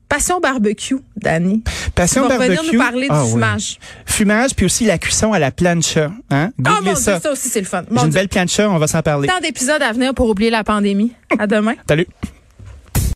passion 0.08 0.38
barbecue, 0.40 0.96
Dani. 1.16 1.62
Tu 1.64 1.90
Passion 1.92 2.22
vas 2.22 2.28
barbecue? 2.38 2.56
revenir 2.56 2.72
nous 2.72 2.78
parler 2.78 3.06
Ah 3.10 3.18
du 3.20 3.24
oui. 3.26 3.32
fumage. 3.32 3.78
Fumage, 4.06 4.54
puis 4.54 4.66
aussi 4.66 4.84
la 4.84 4.98
cuisson 4.98 5.32
à 5.32 5.38
la 5.38 5.50
plancha. 5.50 6.12
Hein? 6.30 6.50
Ah 6.64 6.76
Googlez 6.78 6.90
mon 6.90 6.96
ça. 6.96 7.12
Dieu, 7.12 7.20
ça 7.22 7.32
aussi, 7.32 7.48
c'est 7.48 7.60
le 7.60 7.66
fun. 7.66 7.82
J'ai 7.90 8.04
une 8.04 8.10
belle 8.10 8.28
plancha, 8.28 8.68
on 8.70 8.78
va 8.78 8.86
s'en 8.86 9.02
parler. 9.02 9.28
Tant 9.28 9.40
d'épisodes 9.40 9.82
à 9.82 9.92
venir 9.92 10.14
pour 10.14 10.28
oublier 10.28 10.50
la 10.50 10.64
pandémie. 10.64 11.12
À 11.38 11.46
demain. 11.46 11.74
Salut. 11.88 12.06